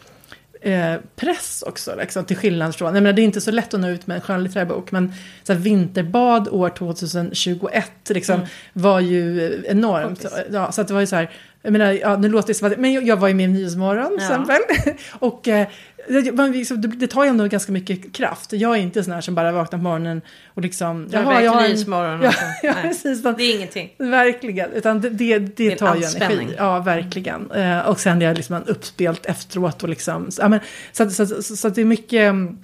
[0.61, 3.81] eh, press också, liksom, till skillnad från, jag menar, det är inte så lätt att
[3.81, 8.47] nå ut med en skönlitterär bok, men så här, vinterbad år 2021 liksom, Mm.
[8.73, 10.23] var ju enormt.
[10.23, 10.39] Poppis.
[10.53, 11.31] Ja, så att det var ju så här,
[11.63, 13.53] jag menar, ja, nu låter det som att, men jag, jag var ju med i
[13.53, 14.25] Nyhetsmorgon Ja.
[14.25, 14.57] exempel.
[15.19, 15.67] och eh,
[16.09, 18.53] det, man liksom, det, det tar ju ändå ganska mycket kraft.
[18.53, 20.21] Jag är inte sån här som bara vaknar på morgonen
[20.55, 21.71] och liksom, Jag jag har har en...
[21.71, 22.23] Nyhetsmorgon.
[22.23, 23.25] Ja, ja, precis.
[23.25, 23.91] Man, Det är ingenting.
[23.99, 26.55] Verkligen, utan det, det, det tar ju energi.
[26.57, 27.51] Ja, verkligen.
[27.51, 30.61] Eh, och sen är det liksom en uppspelt efteråt och liksom, så, men,
[30.93, 32.59] så, så, så, så det är mycket, mm,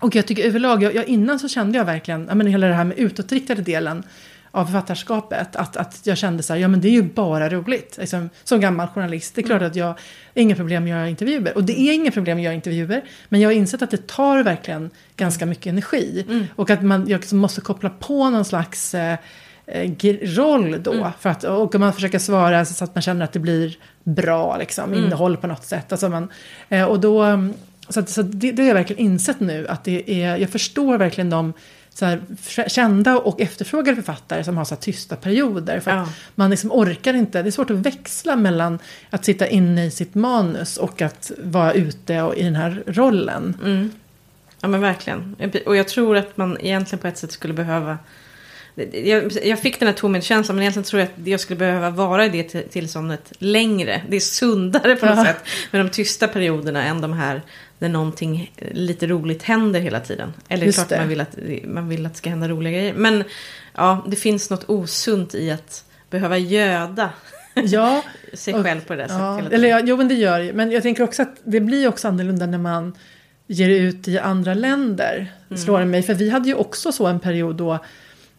[0.00, 2.74] och jag tycker överlag, jag, jag, innan så kände jag verkligen, ja men hela det
[2.74, 4.02] här med utåtriktade delen
[4.50, 7.96] av författarskapet, att, att jag kände så här, ja men det är ju bara roligt.
[8.00, 9.94] Liksom, som gammal journalist, det är klart att jag
[10.34, 11.56] inga problem att göra intervjuer.
[11.56, 14.42] Och det är inga problem att göra intervjuer, men jag har insett att det tar
[14.42, 16.24] verkligen ganska mycket energi.
[16.56, 19.18] Och att man, jag liksom måste koppla på någon slags eh,
[19.66, 21.12] eh, roll då.
[21.20, 24.94] För att, och man försöker svara så att man känner att det blir bra liksom,
[24.94, 25.92] innehåll på något sätt.
[25.92, 26.28] Alltså man,
[26.68, 27.54] eh, och då, mm,
[27.88, 29.66] så att, så det, det har jag verkligen insett nu.
[29.68, 31.52] Att det är, jag förstår verkligen de
[31.98, 32.20] så här,
[32.68, 35.80] kända och efterfrågade författare som har så här tysta perioder.
[35.80, 36.08] För Ja.
[36.34, 38.78] man liksom orkar inte, det är svårt att växla mellan
[39.10, 43.56] att sitta inne i sitt manus och att vara ute och, i den här rollen.
[43.64, 43.90] Mm.
[44.60, 45.36] Ja men verkligen.
[45.66, 47.98] Och jag tror att man egentligen på ett sätt skulle behöva
[48.92, 52.26] jag, jag fick den här tomhetskänslan men egentligen tror jag att jag skulle behöva vara
[52.26, 54.02] i det till- tillståndet längre.
[54.08, 55.24] Det är sundare på något Ja.
[55.24, 57.42] sätt med de tysta perioderna än de här
[57.78, 60.32] där någonting lite roligt händer hela tiden.
[60.48, 60.98] Eller Just klart det.
[60.98, 62.94] man vill, att, man vill att det ska hända roliga grejer.
[62.94, 63.24] Men
[63.74, 67.10] ja, det finns något osunt i att behöva göda
[67.64, 69.52] Ja, sig Och- själv på det där sättet Ja, tiden.
[69.52, 70.52] eller ja, jo men det gör ju.
[70.52, 72.94] Men jag tänker också att det blir också annorlunda när man
[73.46, 75.32] ger ut i andra länder.
[75.50, 75.58] Mm.
[75.62, 76.02] Slår det mig.
[76.02, 77.78] För vi hade ju också så en period då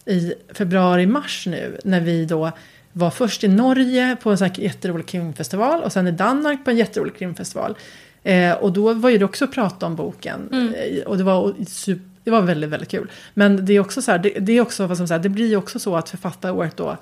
[0.05, 1.77] i februari-mars nu.
[1.83, 2.51] När vi då
[2.91, 5.83] var först i Norge på en sån här jätterolig krimfestival.
[5.83, 7.77] Och sen i Danmark på en jätterolig krimfestival.
[8.27, 10.49] Eh, och då var ju det också prat om boken.
[10.51, 10.73] Mm.
[10.73, 13.11] Eh, och det var super, det var väldigt, väldigt kul.
[13.33, 15.47] Men det är också så här, det, det är också, vad som säger, det blir
[15.47, 16.97] ju också så att författaråret då,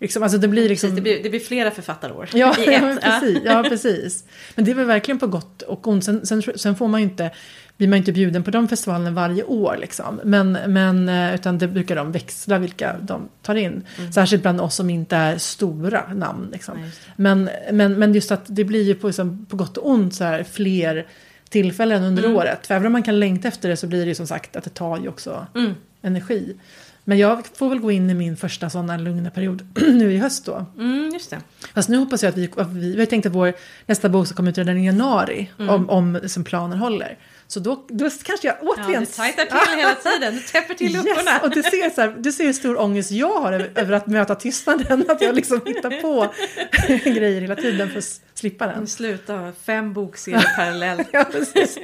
[0.00, 0.90] liksom, alltså det blir liksom...
[0.90, 2.82] Precis, det, blir, det blir flera författarår Ja, i ja, ett.
[2.82, 4.24] men precis, ja, precis.
[4.54, 6.04] Men det är väl verkligen på gott och ont.
[6.04, 7.30] Sen, sen, sen får man ju inte,
[7.76, 9.76] blir man inte bjuden på de festivalerna varje år.
[9.80, 10.20] Liksom.
[10.24, 13.82] Men, men, eh, utan det brukar de växla vilka de tar in.
[14.14, 16.48] Särskilt bland oss som inte är stora namn.
[16.52, 16.80] Liksom.
[16.80, 16.90] Nej.
[17.16, 20.24] Men, men, men just att det blir ju på, liksom, på gott och ont så
[20.24, 21.06] här, fler
[21.48, 22.36] tillfällen under Mm.
[22.36, 22.66] året.
[22.66, 24.64] För även om man kan längta efter det så blir det ju som sagt att
[24.64, 25.72] det tar ju också Mm.
[26.02, 26.56] energi.
[27.04, 30.46] Men jag får väl gå in i min första sådana lugna period nu i höst
[30.46, 30.66] då.
[30.78, 31.38] Mm, just det.
[31.74, 33.52] Fast nu hoppas jag att vi, att vi, vi har tänkt att vår
[33.86, 35.50] nästa bok ska komma ut redan i januari.
[35.58, 37.18] Om, om liksom planen håller.
[37.52, 39.00] Så då, då kanske jag Ja, återigen...
[39.00, 40.34] du tajtar till hela tiden.
[40.34, 41.30] Du täpper till luckorna.
[41.30, 41.42] Yes!
[41.42, 44.06] Och du ser, så här, du ser hur stor ångest jag har över, över att
[44.06, 45.04] möta tystnaden.
[45.08, 46.32] Att jag liksom hittar på
[47.10, 48.86] grejer hela tiden för att slippa den.
[48.86, 51.08] Sluta fem bokserier parallellt.
[51.12, 51.78] Ja, precis.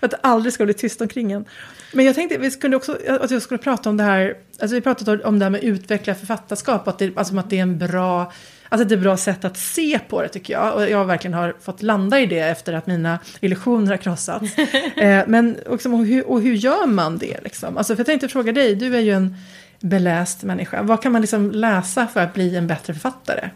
[0.00, 1.44] att det aldrig ska bli tyst omkring en.
[1.92, 4.80] Men jag tänkte vi skulle också, att jag skulle prata om det här, alltså vi
[4.80, 8.32] pratade om det här med utveckla författarskap, att det, alltså att det är en bra,
[8.68, 10.74] alltså det är ett bra sätt att se på det tycker jag.
[10.74, 14.58] Och jag verkligen har fått landa i det efter att mina illusioner har krossats.
[14.96, 17.76] eh, men också, och, hur, och hur gör man det liksom?
[17.76, 19.36] Alltså för jag tänkte fråga dig, du är ju en
[19.80, 20.82] beläst människa.
[20.82, 23.50] Vad kan man liksom läsa för att bli en bättre författare?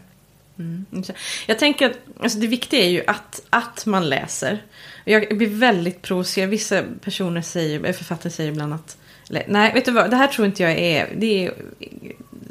[0.59, 0.85] Mm.
[1.47, 4.63] Jag tänker att alltså det viktiga är ju att, att man läser.
[5.05, 6.49] Jag blir väldigt provocerad.
[6.49, 8.97] Vissa personer säger, författare säger ibland att
[9.47, 11.53] nej, vet du vad, det här tror inte jag är, det är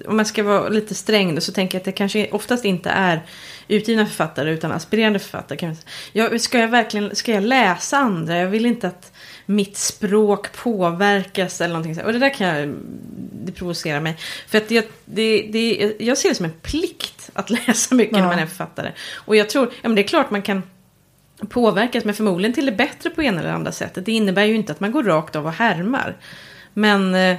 [0.06, 2.90] om man ska vara lite sträng då, så tänker jag att det kanske oftast inte
[2.90, 3.22] är
[3.68, 5.58] utgivna författare utan aspirerande författare.
[5.58, 5.76] Kan.
[6.12, 8.36] Jag, ska jag verkligen ska jag läsa andra?
[8.36, 9.12] Jag vill inte att
[9.46, 12.02] mitt språk påverkas eller någonting så.
[12.02, 12.74] Och det där kan jag,
[13.32, 14.16] det provocerar mig.
[14.48, 18.20] För att det, det, det, jag ser det som en plikt att läsa mycket Ja.
[18.20, 18.92] när man är författare.
[19.14, 20.62] Och jag tror, ja men det är klart man kan
[21.48, 24.06] påverkas, men förmodligen till det bättre på ena eller andra sättet.
[24.06, 26.16] Det innebär ju inte att man går rakt av och härmar.
[26.72, 27.36] Men eh,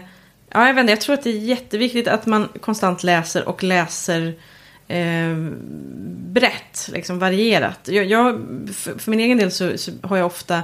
[0.54, 3.64] ja, jag, vet inte, jag tror att det är jätteviktigt att man konstant läser och
[3.64, 4.34] läser
[4.88, 5.36] eh,
[6.34, 7.80] brett, liksom varierat.
[7.84, 8.42] Jag, jag,
[8.74, 10.64] för, för min egen del så, så har jag ofta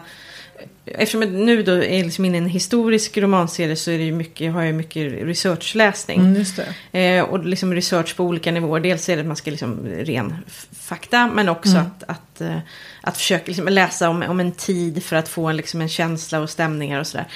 [0.85, 4.63] eftersom nu då är liksom inne i en historisk romanserie så är det mycket, har
[4.63, 6.19] jag mycket researchläsning.
[6.19, 6.45] Mm.
[6.91, 8.79] Eh, och liksom research på olika nivåer.
[8.79, 10.35] Dels är det att man ska liksom ren
[10.79, 11.85] fakta men också Mm.
[11.85, 12.57] att, att, eh,
[13.01, 16.39] att försöka liksom läsa om, om en tid för att få en, liksom en känsla
[16.39, 17.27] och stämningar och sådär.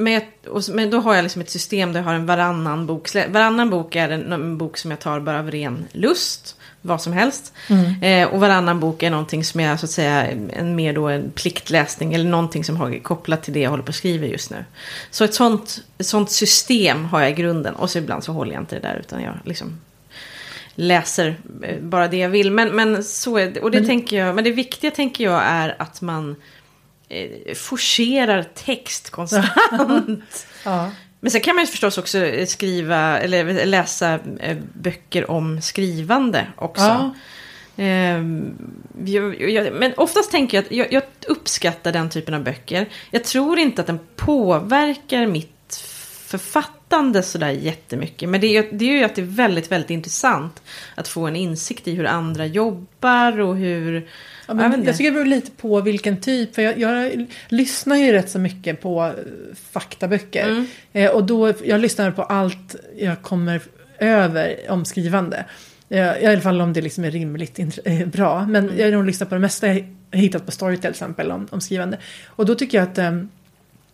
[0.00, 3.08] Men, och, men då har jag liksom ett system där jag har en varannan bok.
[3.28, 6.56] Varannan bok är en, en bok som jag tar bara av ren lust.
[6.82, 7.52] Vad som helst.
[7.68, 8.02] Mm.
[8.02, 11.30] Eh, och varannan bok är någonting som är så att säga en mer då en
[11.30, 12.14] pliktläsning.
[12.14, 14.64] Eller någonting som har kopplat till det jag håller på att skriva just nu.
[15.10, 17.74] Så ett sånt, ett sånt system har jag i grunden.
[17.74, 19.80] Och så ibland så håller jag inte det där utan jag liksom
[20.74, 22.50] läser eh, bara det jag vill.
[22.50, 23.60] Men, men så är det.
[23.60, 24.34] Och det Men- tänker jag.
[24.34, 26.36] Men det viktiga tänker jag är att man
[27.10, 30.46] eh, forcerar text konstant.
[30.64, 30.90] Ja.
[31.20, 36.46] Men sen kan man ju förstås också eh, skriva eller läsa eh, böcker om skrivande
[36.56, 36.82] också.
[36.82, 37.14] Ja.
[37.76, 38.54] Ehm,
[39.04, 42.88] jag, jag, men oftast tänker jag att jag, jag uppskattar den typen av böcker.
[43.10, 45.82] Jag tror inte att den påverkar mitt
[46.26, 48.28] författande sådär jättemycket.
[48.28, 50.62] Men det det är ju att det är väldigt, väldigt intressant
[50.94, 54.08] att få en insikt i hur andra jobbar och hur...
[54.56, 54.86] Ja, Jag men inte.
[54.90, 56.54] jag tycker det beror lite på vilken typ.
[56.54, 59.12] För jag, jag lyssnar ju rätt så mycket på eh,
[59.70, 60.48] faktaböcker.
[60.48, 60.66] Mm.
[60.92, 63.60] Eh, och då, jag lyssnar på allt jag kommer
[63.98, 65.44] över om skrivande.
[65.88, 68.46] Eh, I alla fall om det liksom är rimligt eh, bra.
[68.46, 68.78] Men Mm.
[68.78, 71.60] jag har nog lyssnat på det mesta jag hittat på Story till exempel om, om
[71.60, 71.98] skrivande.
[72.26, 73.22] Och då tycker jag att eh,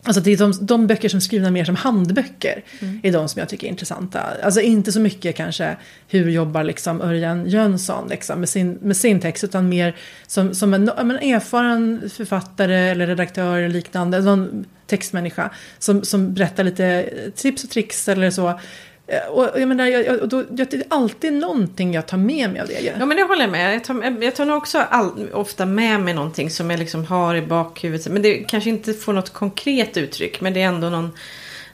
[0.06, 3.00] Alltså det är de, de böcker som är skrivna mer som handböcker Mm.
[3.02, 4.22] är de som jag tycker är intressanta.
[4.42, 5.76] Alltså inte så mycket kanske
[6.08, 10.74] hur jobbar liksom Örjan Jönsson liksom med, sin, med sin text utan mer som, som
[10.74, 17.64] en, men erfaren författare eller redaktör eller liknande, någon textmänniska som, som berättar lite tips
[17.64, 18.60] och tricks eller så.
[19.08, 22.16] Eh, Och jag menar, jag, jag, och då, jag, det är alltid någonting jag tar
[22.16, 22.92] med mig av det.
[22.98, 23.74] Ja men det håller jag med.
[23.74, 27.34] Jag tar, jag tar nog också all, ofta med mig någonting som jag liksom har
[27.34, 28.08] i bakhuvudet.
[28.12, 30.40] Men det kanske inte får något konkret uttryck.
[30.40, 31.10] Men det är ändå någon,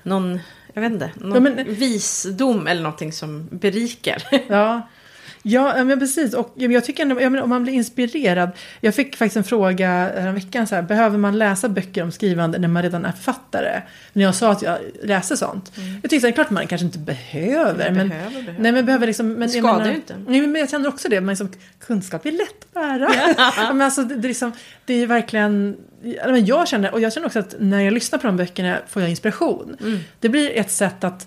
[0.02, 0.40] någon
[0.74, 4.22] jag vet inte, någon Ja, men- visdom eller någonting som berikar.
[4.48, 4.88] Ja.
[5.42, 6.34] Ja, men precis.
[6.34, 8.50] Och jag tycker ändå, jag menar, om man blir inspirerad.
[8.80, 12.58] Jag fick faktiskt en fråga en veckan så här, behöver man läsa böcker om skrivande
[12.58, 13.82] när man redan är författare?
[14.12, 15.72] När jag sa att jag läser sånt.
[16.02, 17.86] Jag tyckte det är klart man kanske inte behöver.
[17.86, 17.96] Mm.
[17.96, 18.62] men, behöver, behöver.
[18.62, 19.32] Nej, men behöver liksom.
[19.32, 20.14] Men, skadar menar- ju inte.
[20.26, 21.20] Nej, men jag känner också det.
[21.20, 21.52] Men liksom,
[21.86, 23.10] kunskap är lätt att bära.
[23.72, 24.52] Men alltså, det, det, är liksom,
[24.84, 25.76] det är verkligen.
[26.44, 29.10] Jag känner, och jag känner också att när jag lyssnar på de böckerna får jag
[29.10, 29.76] inspiration.
[29.80, 29.98] Mm.
[30.20, 31.26] Det blir ett sätt att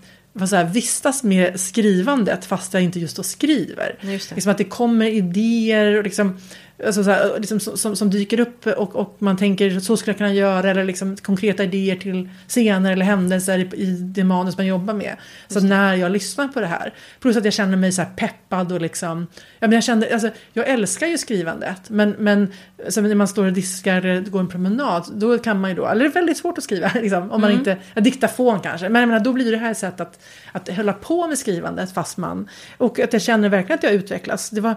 [0.50, 3.98] så här, vistas med skrivandet fast jag inte just då skriver.
[4.02, 4.36] Just det.
[4.36, 6.38] Liksom att det kommer idéer och liksom,
[6.86, 10.18] alltså så här, liksom, som, som, dyker upp och, och man tänker så skulle jag
[10.18, 14.68] kunna göra eller liksom konkreta idéer till scener eller händelser i, i det manus man
[14.68, 15.16] jobbar med.
[15.48, 18.82] Så när jag lyssnar på det här, plus att jag känner mig så peppad och
[18.82, 19.28] liksom,
[19.60, 22.54] ja, men jag, kände, alltså, jag älskar ju skrivandet men, men
[22.90, 25.88] så när man står och diskar eller går en promenad då kan man ju då,
[25.88, 29.02] eller det är väldigt svårt att skriva liksom, om man inte, ja, diktafon kanske, men
[29.02, 30.20] jag menar, då blir det här ett sätt att,
[30.52, 34.50] att hålla på med skrivandet fast man, och att jag känner verkligen att jag utvecklas.
[34.50, 34.76] Det var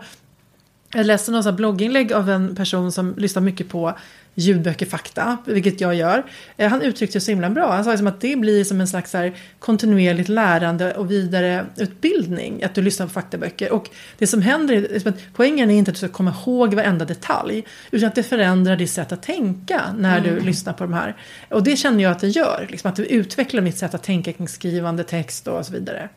[0.95, 3.99] jag läste någon här blogginlägg av en person som lyssnar mycket på
[4.35, 6.23] ljudböcker fakta, vilket jag gör.
[6.57, 7.73] Eh, Han uttryckte det så himla bra.
[7.73, 12.75] Han sa liksom att det blir som en slags här kontinuerligt lärande och vidareutbildning att
[12.75, 13.73] du lyssnar på faktaböcker.
[13.73, 16.75] Och det som händer är liksom att poängen är inte att du ska komma ihåg
[16.75, 20.93] varenda detalj, utan att det förändrar ditt sätt att tänka när du lyssnar på de
[20.93, 21.17] här.
[21.49, 24.33] Och det känner jag att det gör, liksom att det utvecklar mitt sätt att tänka
[24.33, 26.09] kring skrivande text och så vidare.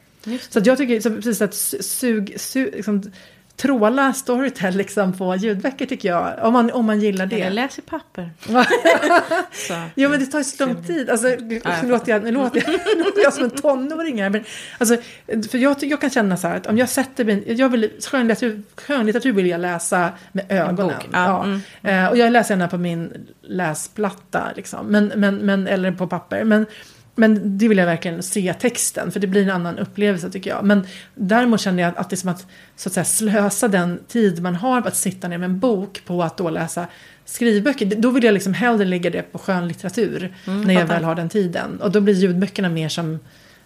[0.50, 3.12] Så jag tycker så precis att su- sug, su, liksom,
[3.62, 6.34] tråla Storytel liksom på ljudböcker tycker jag.
[6.42, 7.50] Om man, om man gillar Eller det.
[7.50, 8.32] läs i papper.
[9.96, 11.10] Jo men det tar ju så lång tid.
[11.10, 14.30] Alltså, nu, låter jag, nu, låter jag, nu låter jag som en tonåring här.
[14.30, 14.44] Men,
[14.78, 14.98] alltså,
[15.52, 17.44] för jag, jag kan känna så här att om jag sätter mig...
[17.54, 21.02] Jag vill, skönlitteratur, skönlitteratur vill jag läsa med ögonen.
[21.12, 21.62] ja, mm.
[21.82, 24.44] Eh, och jag läser gärna på min läsplatta.
[24.56, 24.88] Liksom.
[24.88, 26.44] Men, men, men, eller på papper.
[26.44, 26.66] Men,
[27.22, 30.66] men det vill jag verkligen se texten, för det blir en annan upplevelse tycker jag.
[30.66, 34.42] Men däremot känner jag att det är som att, så att säga, slösa den tid
[34.42, 36.88] man har på att sitta ner med en bok på att då läsa
[37.26, 37.86] skrivböcker.
[37.86, 40.96] Då vill jag liksom hellre lägga det på skönlitteratur när jag fattar.
[40.96, 41.82] väl har den tiden.
[41.82, 43.20] Och då blir ljudböckerna mer som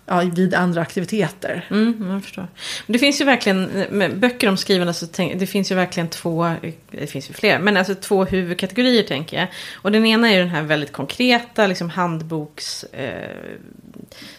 [0.06, 1.68] ja, vid andra aktiviteter.
[1.72, 2.48] Mm, jag förstår.
[2.86, 5.76] Men det finns ju verkligen, med böcker om skrivande så alltså, tänk, det finns ju
[5.76, 6.52] verkligen två,
[6.92, 9.48] det finns ju fler, men alltså två huvudkategorier tänker jag.
[9.76, 13.30] Och den ena är ju den här väldigt konkreta, liksom handboks, eh,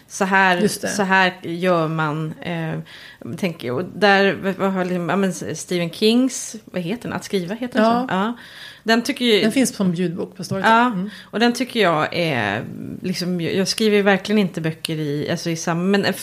[0.07, 2.79] så, här, så här gör man, eh,
[3.37, 3.71] tänker.
[3.71, 7.79] Och där, vad- har liksom, ja, men Stephen Kings, vad heter den, Att skriva heter
[7.79, 8.05] den Ja.
[8.09, 8.13] så?
[8.15, 8.33] Ja.
[8.83, 9.41] Den tycker ju...
[9.41, 10.71] Den finns som ljudbok på Storytel.
[10.71, 11.09] Ja, Mm.
[11.23, 12.63] och den tycker jag är,
[13.01, 16.15] liksom, jag skriver ju verkligen inte böcker i, alltså i samma, men eh,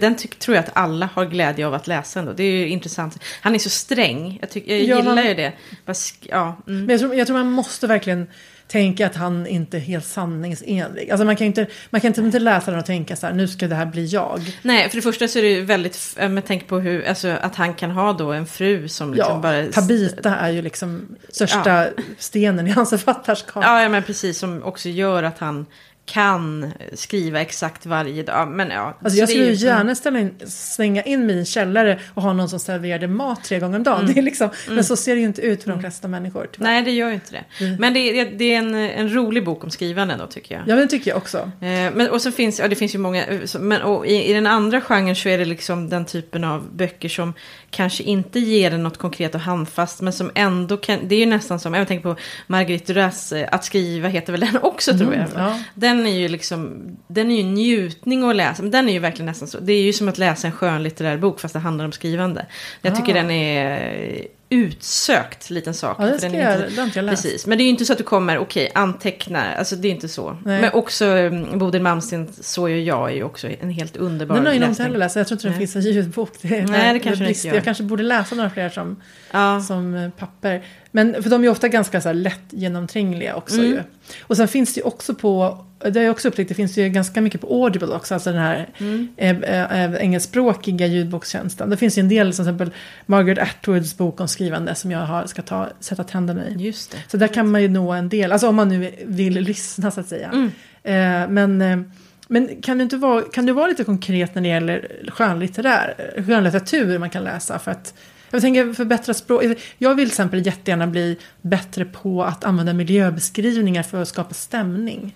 [0.00, 2.32] den tyck, tror jag att alla har glädje av att läsa ändå.
[2.32, 3.22] Det är ju intressant.
[3.40, 5.52] Han är så sträng, jag, tyck, jag Ja, gillar man- ju det.
[5.86, 6.80] Bara ja, mm.
[6.80, 8.26] Men jag tror, jag tror man måste verkligen
[8.68, 11.10] tänker att han inte är helt sanningsenlig.
[11.10, 13.68] Alltså man kan inte, man kan inte läsa den och tänka så här, nu ska
[13.68, 14.40] det här bli jag.
[14.62, 17.56] Nej, för det första så är det ju väldigt, men tänk på hur, alltså att
[17.56, 19.66] han kan ha då en fru som liksom ja, bara...
[19.66, 22.02] Tabita är ju liksom största ja.
[22.18, 23.64] stenen i hans författarskap.
[23.64, 25.66] Ja, ja, men precis, som också gör att han
[26.08, 28.48] kan skriva exakt varje dag.
[28.48, 32.00] Men ja, alltså jag skulle ju gärna ställa in, slänga in mig i en källare
[32.14, 34.00] och ha någon som serverade mat tre gånger om dagen.
[34.00, 34.08] Mm.
[34.14, 34.74] Det är liksom, mm.
[34.74, 35.82] Men så ser det ju inte ut för de mm.
[35.82, 36.48] flesta människor.
[36.52, 36.66] Tyvärr.
[36.70, 37.64] Nej, det gör ju inte det.
[37.64, 37.76] Mm.
[37.80, 40.62] Men det är, det är en, en rolig bok om skrivande då tycker jag.
[40.62, 41.38] Ja, men det tycker jag också.
[41.38, 43.24] Eh, men, och så finns, ja det finns ju många,
[43.60, 47.08] men och i, i den andra genren så är det liksom den typen av böcker
[47.08, 47.34] som
[47.70, 51.26] kanske inte ger en något konkret och handfast, men som ändå kan, det är ju
[51.26, 55.14] nästan som, jag tänker på Marguerite Duras, eh, Att skriva heter väl den också tror
[55.14, 55.26] jag.
[55.36, 55.58] Ja.
[55.74, 59.26] Den är ju liksom, den är ju njutning att läsa, men den är ju verkligen
[59.26, 61.92] nästan så, det är ju som att läsa en skönlitterär bok fast det handlar om
[61.92, 62.46] skrivande.
[62.82, 63.14] Jag tycker ah.
[63.14, 65.96] den är utsökt liten sak.
[66.00, 67.98] Ja, det ska den jag, inte, jag Precis, men det är ju inte så att
[67.98, 70.38] du kommer, okej, okay, anteckna, alltså det är inte så.
[70.44, 70.60] Nej.
[70.60, 74.44] Men också um, Bodil Malmsten, Så gör jag, är ju också en helt underbar läsning.
[74.44, 76.30] Den har jag inte heller läst, jag tror inte det finns en ljudbok.
[76.42, 77.54] Det, Nej, det kanske det inte gör.
[77.54, 79.60] Jag kanske borde läsa några fler som, ja.
[79.60, 80.64] som eh, papper.
[80.90, 83.70] Men för de är ofta ganska så här lätt genomträngliga också mm.
[83.70, 83.82] ju.
[84.22, 86.88] Och sen finns det ju också på, det har jag också upptäckt, det finns ju
[86.88, 89.08] ganska mycket på Audible också, alltså den här mm.
[89.16, 91.70] äh, äh, engelskspråkiga ljudbokstjänsten.
[91.70, 92.70] Det finns ju en del, till exempel
[93.06, 96.54] Margaret Atwoods bok om skrivande som jag har, ska ta, sätta tänderna i.
[96.58, 96.98] Just det.
[97.08, 100.00] Så där kan man ju nå en del, alltså om man nu vill lyssna så
[100.00, 100.30] att säga.
[100.32, 100.50] Mm.
[100.82, 101.84] Äh, men
[102.30, 106.98] men kan du, inte vara, kan du vara lite konkret när det gäller skönlitterär, skönlitteratur
[106.98, 107.58] man kan läsa?
[107.58, 107.94] För att
[108.30, 109.42] jag tänker förbättra språk.
[109.78, 115.14] Jag vill till exempel jättegärna bli bättre på att använda miljöbeskrivningar för att skapa stämning.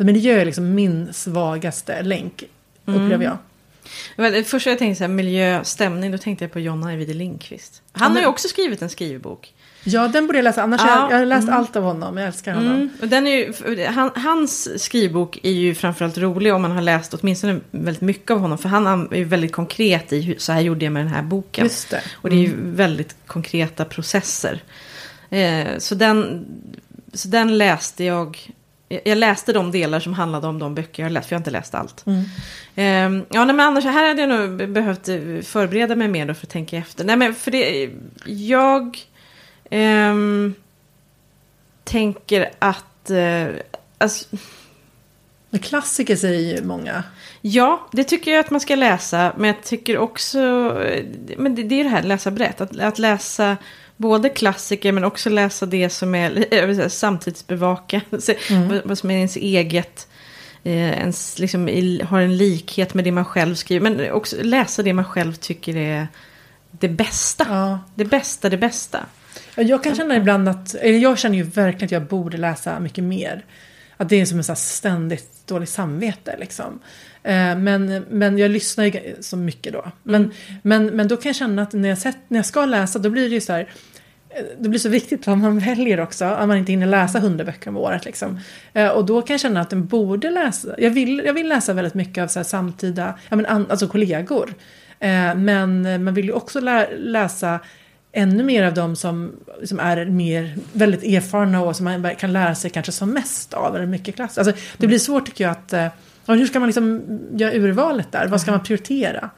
[0.00, 2.44] För miljö är liksom min svagaste länk,
[2.84, 3.22] upplever mm.
[3.22, 3.36] jag.
[4.16, 7.82] Men först jag tänkte så här, miljö, stämning, då tänkte jag på John Ajvide Lindqvist.
[7.92, 9.54] Han har ju också skrivit en skrivbok.
[9.84, 10.62] Ja, den borde jag läsa.
[10.62, 11.58] Annars ja, jag, jag har läst mm.
[11.58, 12.16] allt av honom.
[12.16, 12.72] Jag älskar honom.
[12.72, 12.90] Mm.
[13.00, 17.14] Och den är ju, han, hans skrivbok är ju framförallt rolig om man har läst
[17.14, 18.58] åtminstone väldigt mycket av honom.
[18.58, 21.22] För han är ju väldigt konkret i hur, så här gjorde jag med den här
[21.22, 21.64] boken.
[21.64, 22.02] Just det.
[22.12, 22.76] Och det är ju mm.
[22.76, 24.62] väldigt konkreta processer.
[25.30, 26.46] Eh, så, den,
[27.12, 28.50] så den läste jag.
[29.04, 31.40] Jag läste de delar som handlade om de böcker jag har läst, för jag har
[31.40, 32.06] inte läst allt.
[32.06, 32.24] Mm.
[32.74, 35.06] Eh, ja, nej, men annars, här hade jag nog behövt
[35.46, 37.04] förbereda mig mer då för att tänka efter.
[37.04, 37.90] Nej, men för det,
[38.26, 38.98] jag
[39.70, 40.54] Um,
[41.84, 43.10] tänker att...
[43.10, 43.48] Uh,
[43.98, 44.36] alltså,
[45.62, 47.02] klassiker säger ju många.
[47.40, 49.32] Ja, det tycker jag att man ska läsa.
[49.36, 50.38] Men jag tycker också...
[51.36, 52.60] Men det, det är det här, läsa brett.
[52.60, 53.56] Att, att läsa
[54.00, 58.00] både klassiker men också läsa det som är säga, samtidsbevaka.
[58.50, 58.80] Mm.
[58.84, 60.08] Vad som är ens eget.
[60.64, 61.68] Eh, ens, liksom,
[62.04, 63.90] har en likhet med det man själv skriver.
[63.90, 66.08] Men också läsa det man själv tycker är
[66.70, 67.46] det bästa.
[67.48, 67.78] Ja.
[67.94, 69.06] Det bästa, det bästa.
[69.54, 73.04] Jag kan känna ibland att, eller jag känner ju verkligen att jag borde läsa mycket
[73.04, 73.44] mer.
[73.96, 76.80] Att det är som ett ständigt dåligt samvete liksom.
[77.22, 79.92] Eh, men, men jag lyssnar ju så mycket då.
[80.02, 80.34] Men, mm.
[80.62, 83.10] men, men då kan jag känna att när jag, sett, när jag ska läsa då
[83.10, 83.68] blir det ju så här
[84.58, 87.70] det blir så viktigt vad man väljer också, att man inte hinner läsa hundra böcker
[87.70, 88.04] om året.
[88.04, 88.40] Liksom.
[88.72, 91.72] Eh, och då kan jag känna att den borde läsa, jag vill, jag vill läsa
[91.72, 94.54] väldigt mycket av så samtida, ja, men, alltså kollegor.
[95.36, 97.60] Men man vill ju också lä läsa
[98.12, 99.32] ännu mer av dem som,
[99.64, 103.76] som är mer väldigt erfarna och som man kan lära sig kanske som mest av.
[103.76, 104.38] Eller mycket klass.
[104.38, 105.72] Alltså, det blir svårt tycker jag att...
[105.72, 105.86] Eh,
[106.26, 108.26] hur ska man liksom göra urvalet där?
[108.26, 109.30] Vad ska man prioritera?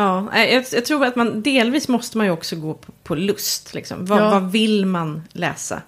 [0.00, 3.74] Ja, jag, jag, tror att man delvis måste man ju också gå på, på lust.
[3.74, 4.06] Liksom.
[4.06, 4.30] Vad, ja.
[4.30, 5.82] vad vill man läsa?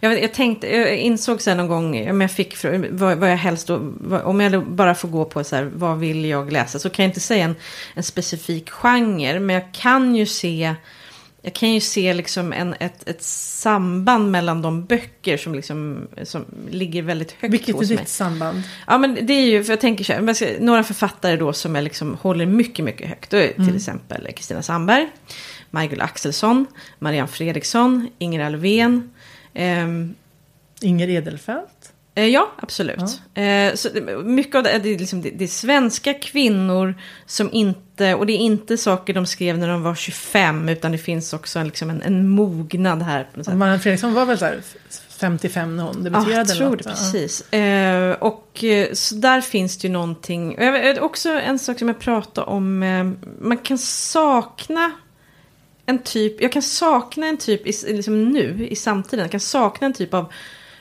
[0.00, 3.66] Jag, jag, tänkte, jag insåg sen någon gång, om jag fick, vad, vad jag helst
[3.66, 3.76] då,
[4.24, 7.10] om jag bara får gå på så här, vad vill jag läsa, så kan jag
[7.10, 7.56] inte säga en,
[7.94, 10.74] en specifik genre, men jag kan ju se,
[11.42, 16.44] jag kan ju se liksom en, ett, ett samband mellan de böcker som, liksom, som
[16.70, 17.88] ligger väldigt högt Vilket hos mig.
[17.88, 18.62] Vilket är ditt samband?
[18.86, 21.84] Ja, men det är ju, för jag tänker så här, några författare då som jag
[21.84, 23.30] liksom håller mycket, mycket högt.
[23.30, 23.66] Då är mm.
[23.66, 25.08] till exempel Kristina Sandberg,
[25.70, 26.66] Michael Axelsson,
[26.98, 29.10] Marianne Fredriksson, Inger Alvén.
[29.54, 30.14] Um,
[30.80, 31.92] Inger Edelfelt?
[32.14, 33.20] Eh, ja, absolut.
[33.34, 33.42] Ja.
[33.42, 33.88] Eh, så
[34.24, 36.94] mycket av det, det, är liksom, det, det, är svenska kvinnor
[37.26, 40.98] som inte, och det är inte saker de skrev när de var 25, utan det
[40.98, 43.28] finns också en, liksom en, en mognad här.
[43.34, 44.60] Marianne Fredriksson var väl så här
[45.20, 46.30] 55 när hon debuterade?
[46.30, 47.44] Ja, jag tror det, precis.
[47.50, 47.58] Ja.
[47.58, 50.58] Eh, och eh, så där finns det ju någonting,
[51.00, 53.04] också en sak som jag pratade om, eh,
[53.40, 54.90] man kan sakna
[55.86, 59.86] en typ, jag kan sakna en typ, i, liksom nu i samtiden, jag kan sakna
[59.86, 60.32] en typ av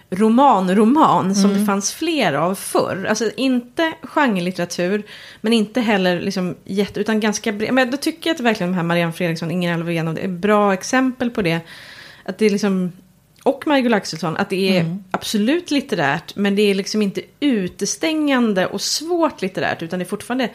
[0.09, 1.59] roman-roman som mm.
[1.59, 3.05] det fanns fler av förr.
[3.09, 5.03] Alltså inte genrelitteratur,
[5.41, 7.73] men inte heller liksom jätte, utan ganska bred.
[7.73, 11.29] Men då tycker jag att verkligen de här Marianne Fredriksson, Inger Alvén, är bra exempel
[11.29, 11.59] på det.
[12.25, 12.91] Att det är liksom
[13.43, 15.03] och Michael Axelsson att det är Mm.
[15.11, 20.49] absolut litterärt men det är liksom inte utestängande och svårt litterärt utan det är fortfarande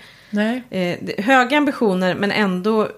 [0.71, 2.89] eh, det höga ambitioner men ändå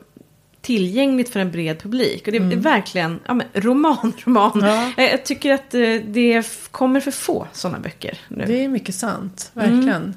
[0.66, 2.26] tillgängligt för en bred publik.
[2.26, 4.52] Och det är verkligen ja, men, roman, roman.
[4.54, 4.66] Mm.
[4.66, 4.92] Ja.
[5.04, 8.44] Eh, Jag tycker att eh, det kommer för få sådana böcker nu.
[8.46, 10.14] Det är mycket sant, verkligen.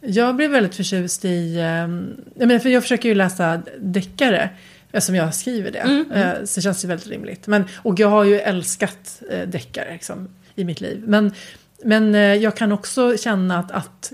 [0.00, 1.88] Jag blev väldigt förtjust i, eh, jag,
[2.48, 4.50] menar, för jag försöker ju läsa deckare
[4.92, 5.78] eftersom jag skriver det.
[5.78, 7.46] Mm, Eh, så känns det väldigt rimligt.
[7.46, 11.02] Men, och jag har ju älskat eh, deckare liksom, i mitt liv.
[11.06, 11.32] Men,
[11.84, 14.12] men eh, jag kan också känna att, att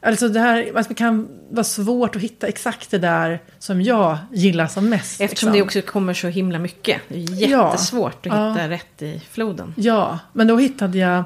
[0.00, 4.18] Alltså det här alltså det kan vara svårt att hitta exakt det där som jag
[4.32, 5.20] gillar som mest.
[5.20, 5.52] Eftersom liksom.
[5.52, 7.00] det också kommer så himla mycket.
[7.08, 7.70] Det är Ja.
[7.70, 8.52] jättesvårt att Ja.
[8.52, 9.74] hitta rätt i floden.
[9.76, 11.18] Ja, men då hittade jag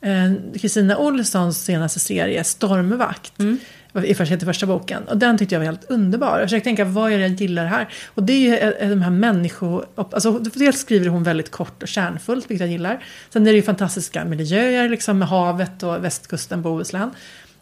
[0.00, 3.38] eh, Kristina Olssons senaste serie Stormvakt.
[3.38, 3.58] Mm.
[4.04, 5.02] I första, heter första boken.
[5.08, 6.38] Och den tyckte jag var helt underbar.
[6.38, 7.88] Jag försökte tänka, vad är det jag gillar här?
[8.14, 9.82] Och det är ju eh, de här människo...
[9.94, 13.04] Alltså, dels skriver hon väldigt kort och kärnfullt, vilket jag gillar.
[13.30, 17.10] Sen är det ju fantastiska miljöer, liksom med havet och västkusten, Bohuslän.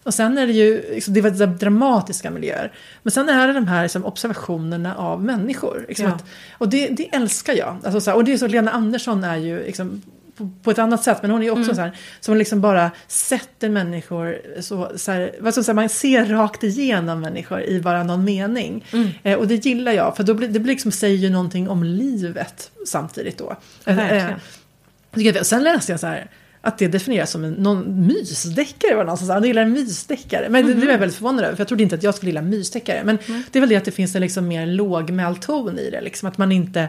[0.03, 2.72] Och sen är det ju liksom, det var så här dramatiska miljöer.
[3.03, 5.84] Men sen är det de här liksom, observationerna av människor.
[5.88, 6.12] Liksom Ja.
[6.12, 6.24] att,
[6.59, 7.76] och det, det älskar jag.
[7.84, 10.03] Alltså, så här, och det är så, Lena Andersson är ju liksom,
[10.36, 11.74] på, på ett annat sätt, men hon är ju också Mm.
[11.74, 16.62] så här, som liksom bara sätter människor så, så här, jag säga, man ser rakt
[16.62, 18.84] igenom människor i bara någon mening.
[18.92, 19.09] Mm.
[19.22, 21.84] Eh, och det gillar jag, för då blir, det blir liksom, säger ju någonting om
[21.84, 23.57] livet samtidigt då.
[23.84, 25.36] Eh, Verkligen.
[25.36, 26.30] eh, sen läste jag så här,
[26.62, 30.48] att det definieras som en någon mysdeckare var någon som sa, han gillar en mysdeckare.
[30.48, 32.30] Men det, det var jag väldigt förvånad över, för jag trodde inte att jag skulle
[32.30, 33.04] gilla mysdeckare.
[33.04, 33.18] Men
[33.50, 36.28] det är väl det att det finns en liksom mer lågmäld ton i det, liksom
[36.28, 36.88] att man inte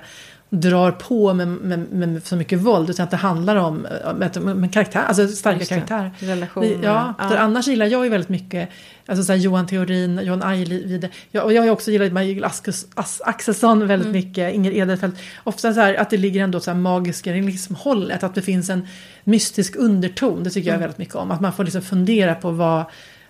[0.54, 4.42] drar på med, med, med så mycket våld, utan att det handlar om eh, med,
[4.42, 5.76] med, med karaktär, alltså starka Just det.
[5.76, 6.12] karaktärer.
[6.20, 6.80] Relationer.
[6.84, 8.70] Ja, för annars gillar jag ju väldigt mycket
[9.06, 11.10] alltså så här Johan Theorin, Johan Ajlide.
[11.32, 12.44] Jag, och jag har också gillat
[12.96, 14.26] As, Axelsson väldigt Mm.
[14.26, 15.16] mycket, Inger Edelfelt.
[15.44, 18.88] Ofta så här att det ligger ändå så här magiska realismhållet, att det finns en
[19.24, 20.44] mystisk underton.
[20.44, 20.82] Det tycker jag Mm.
[20.82, 21.32] väldigt mycket om.
[21.32, 22.84] Att man får liksom fundera på vad,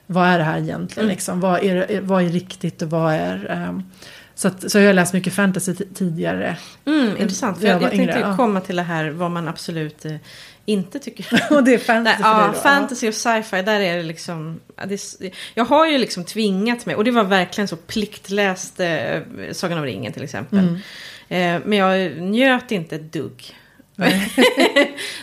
[0.08, 1.06] vad är det här egentligen?
[1.06, 1.14] Mm.
[1.14, 1.40] Liksom?
[1.40, 3.52] Vad, är, vad är riktigt och vad är...
[3.52, 3.84] ehm,
[4.42, 6.58] så, att, så jag har läst mycket fantasy tidigare.
[6.86, 7.60] Mm, intressant.
[7.60, 8.36] För Jag jag, jag tänkte yngre, ja.
[8.38, 10.16] komma till det här vad man absolut eh,
[10.66, 11.44] inte tycker.
[11.52, 12.60] och det är fantasy Nej, för ja, dig då?
[12.62, 14.60] fantasy och sci-fi, där är det liksom...
[14.88, 19.20] Det, är- jag har ju liksom tvingat mig, och det var verkligen så pliktläst eh,
[19.52, 20.60] Sagan om ringen till exempel.
[20.60, 20.76] Mm.
[21.58, 23.56] Eh, men jag njöt inte ett dugg.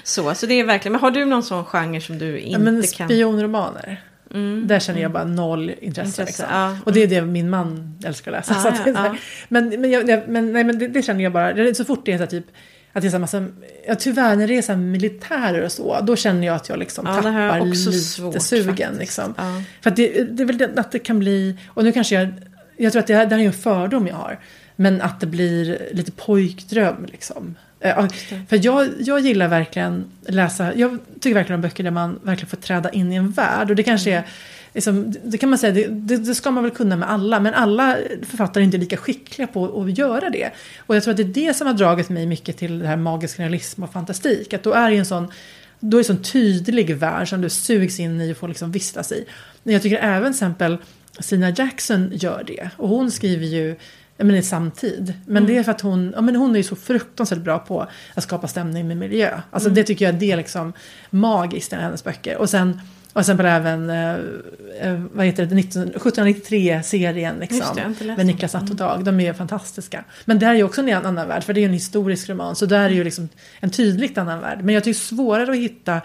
[0.02, 2.58] så, så det är verkligen, men har du någon sån genre som du inte Ja,
[2.58, 3.08] men kan?
[3.08, 4.02] spionromaner.
[4.34, 4.66] Mm.
[4.66, 5.88] Där känner jag bara noll intresse.
[6.00, 6.46] Intresse, liksom.
[6.50, 6.76] ja.
[6.84, 8.54] Och det är det min man älskar att läsa.
[8.54, 9.16] Ja, så att ja, ja.
[9.48, 12.12] Men, men, jag, jag, men, nej, men det, det känner jag bara, så fort det
[12.12, 12.44] är så här typ
[12.92, 13.46] att det är så massa,
[13.88, 17.06] ja, tyvärr när det är så militärer och så, då känner jag att jag liksom
[17.06, 18.94] Ja, tappar också lite svårt, sugen.
[18.98, 19.34] Liksom.
[19.80, 22.28] För att det, det är väl det, att det kan bli, och nu kanske jag,
[22.76, 24.38] jag tror att det, här- det här är en fördom jag har,
[24.76, 27.54] men att det blir lite pojkdröm liksom.
[27.80, 28.06] Eh,
[28.48, 32.56] För jag, jag gillar verkligen läsa, jag tycker verkligen om böcker där man verkligen får
[32.56, 33.70] träda in i en värld.
[33.70, 34.22] Och det kanske är,
[34.74, 37.54] liksom, det- kan man säga, det, det, det ska man väl kunna med alla, men
[37.54, 40.50] alla författare är inte lika skickliga på att göra det.
[40.86, 42.96] Och jag tror att det är det som har dragit mig mycket till det här
[42.96, 44.52] magisk realism och fantastik.
[44.54, 45.28] Att då är det en sån
[45.80, 48.72] då är det en sån tydlig värld som du sugs in i och får liksom
[48.72, 49.24] vistas i.
[49.62, 50.78] Men jag tycker även till exempel
[51.18, 52.70] Stina Jackson gör det.
[52.76, 53.76] Och hon skriver ju
[54.24, 55.14] men i samtid.
[55.26, 57.86] Men det är för att hon, ja, men hon är ju så fruktansvärt bra på
[58.14, 59.40] att skapa stämning med miljö.
[59.50, 60.72] Alltså det tycker jag det är liksom
[61.10, 62.36] magiskt i hennes böcker.
[62.36, 62.80] Och sen
[63.12, 64.14] och sen även, eh,
[64.80, 68.06] eh, vad heter det, 19, 1793-serien Just det, jag har liksom.
[68.06, 68.26] Med.
[68.26, 69.04] Niklas Natt och Dag.
[69.04, 70.04] De är fantastiska.
[70.24, 72.56] Men där är ju också en annan värld, för det är ju en historisk roman.
[72.56, 73.28] Så där är ju liksom
[73.60, 74.58] en tydligt annan värld.
[74.62, 76.00] Men jag tycker det är svårare att hitta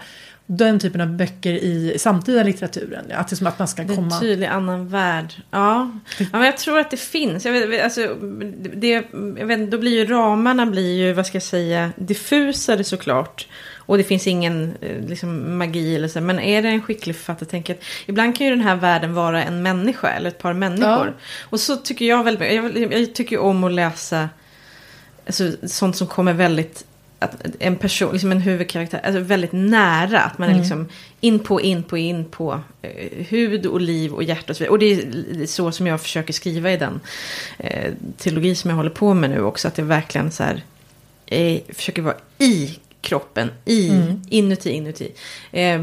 [0.46, 3.04] den typen av böcker i samtida litteraturen.
[3.12, 4.14] Att, det är som att man ska Det är komma...
[4.14, 5.34] en tydlig annan värld.
[5.50, 5.90] Ja.
[6.18, 7.44] ja, men jag tror att det finns.
[7.44, 8.14] Jag vet, alltså,
[8.74, 8.88] det,
[9.38, 13.48] jag vet, då blir ju ramarna blir ju, vad ska jag säga, diffusare såklart.
[13.76, 16.20] Och det finns ingen eh, liksom, magi eller så.
[16.20, 19.14] Men är det en skicklig författare, tänker jag att ibland kan ju den här världen
[19.14, 21.16] vara en människa eller ett par människor.
[21.42, 22.52] Och så tycker jag väldigt.
[22.52, 24.28] Jag, jag tycker om att läsa
[25.26, 26.84] alltså, sånt som kommer väldigt
[27.18, 30.20] att en person, liksom en huvudkaraktär, alltså väldigt nära.
[30.20, 30.88] Att man är liksom
[31.20, 34.72] in på, in på, in på eh, hud och liv och hjärta och så vidare.
[34.72, 37.00] Och det är så som jag försöker skriva i den
[37.58, 39.68] eh, trilogi som jag håller på med nu också.
[39.68, 40.62] Att det verkligen så här,
[41.26, 43.92] eh, försöker vara i kroppen, i,
[44.28, 45.12] inuti, inuti.
[45.52, 45.82] Eh,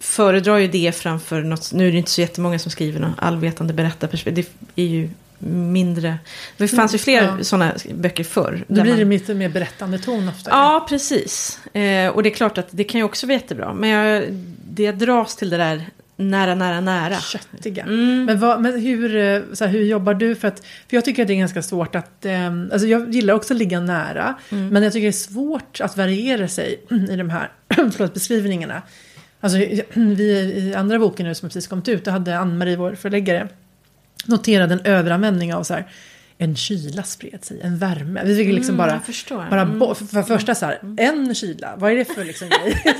[0.00, 3.74] föredrar ju det framför något, nu är det inte så jättemånga som skriver något allvetande
[3.74, 4.46] berättarperspektiv.
[4.74, 6.18] Det är ju mindre,
[6.56, 7.44] det fanns ju fler Ja.
[7.44, 8.64] sådana böcker förr.
[8.68, 10.50] Då blir man- det lite mer berättande ton ofta.
[10.50, 11.60] Ja, precis.
[11.72, 13.74] Eh, och det är klart att det kan ju också vara jättebra.
[13.74, 14.24] Men jag,
[14.70, 15.86] det dras till det där
[16.16, 17.16] nära, nära, nära.
[17.20, 17.82] Köttiga.
[17.82, 18.24] Mm.
[18.24, 20.34] Men, vad, men hur, eh, så här, hur jobbar du?
[20.34, 20.58] För, att,
[20.88, 22.24] för jag tycker att det är ganska svårt att...
[22.24, 24.34] Eh, alltså jag gillar också att ligga nära.
[24.50, 24.68] Mm.
[24.68, 26.80] Men jag tycker det är svårt att variera sig
[27.10, 27.50] i de här
[27.92, 28.82] förlåt, beskrivningarna.
[29.40, 29.58] Alltså,
[29.94, 30.24] vi
[30.56, 33.48] i andra boken nu som precis kommit ut, då hade Ann-Marie, vår förläggare,
[34.28, 35.86] noterat en överanvändning av så här,
[36.38, 38.22] en kyla spred sig, en värme.
[38.24, 39.94] Vi fick liksom bara, mm, bara mm.
[39.94, 42.82] för, för första så här, en kyla, vad är det för liksom grej?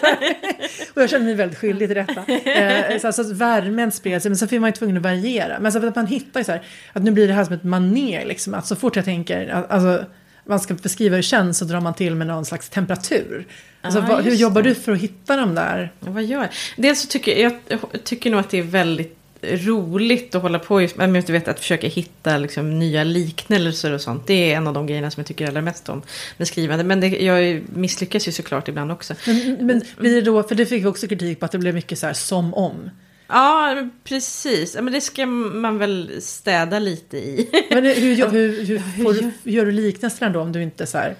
[0.95, 2.51] och jag kände mig väldigt skyldig till detta.
[2.51, 5.61] Eh, så, så att värmen spred sig, men så fick man ju tvungen att variera.
[5.61, 6.63] Men så att man hittar ju så här,
[6.93, 10.05] att nu blir det här som ett maner, liksom, att så fort jag tänker, alltså,
[10.45, 13.47] man ska beskriva hur det känns så drar man till med någon slags temperatur.
[13.81, 14.69] Alltså, Aha, vad, hur jobbar det.
[14.69, 15.93] du för att hitta de där?
[16.01, 16.49] Ja, vad gör jag?
[16.77, 20.83] Dels så tycker jag, jag tycker nog att det är väldigt roligt att hålla på
[20.83, 24.27] just med du vet, att försöka hitta liksom, nya liknelser och sånt.
[24.27, 26.03] Det är en av de grejerna som jag tycker allra mest om
[26.37, 26.85] med skrivande.
[26.85, 29.15] Men det, jag misslyckas ju såklart ibland också.
[29.27, 31.99] Men, men blir det då, för det fick också kritik på att det blev mycket
[31.99, 32.91] så här som om.
[33.29, 34.75] Ja, precis.
[34.75, 37.49] Men det ska man väl städa lite i.
[37.71, 41.17] Men hur, hur, hur, hur, hur gör du liknelserna då om du inte så här...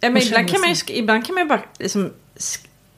[0.00, 2.12] Ja, men ibland, kan man ju, ibland kan man ju bara liksom,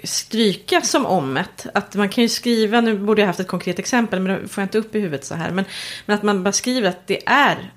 [0.05, 1.67] stryka som omet.
[1.75, 4.63] Att man kan ju skriva, nu borde jag haft ett konkret exempel men det får
[4.63, 5.51] jag inte upp i huvudet så här.
[5.51, 5.65] Men,
[6.07, 7.71] men att man bara skriver att det är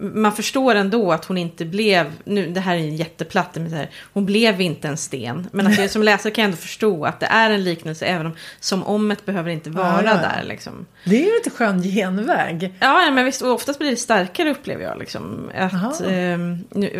[0.00, 3.90] man förstår ändå att hon inte blev, nu det här är en jätteplatt, men här,
[4.12, 5.48] hon blev inte en sten.
[5.52, 8.26] Men att jag som läsare kan jag ändå förstå att det är en liknelse, även
[8.26, 10.14] om som omet behöver inte vara ja, ja.
[10.14, 10.42] där.
[10.44, 10.86] Liksom.
[11.04, 12.74] Det är ju lite skön genväg.
[12.80, 14.98] Ja, men visst, och oftast blir det starkare upplever jag.
[14.98, 16.38] Liksom, att, eh,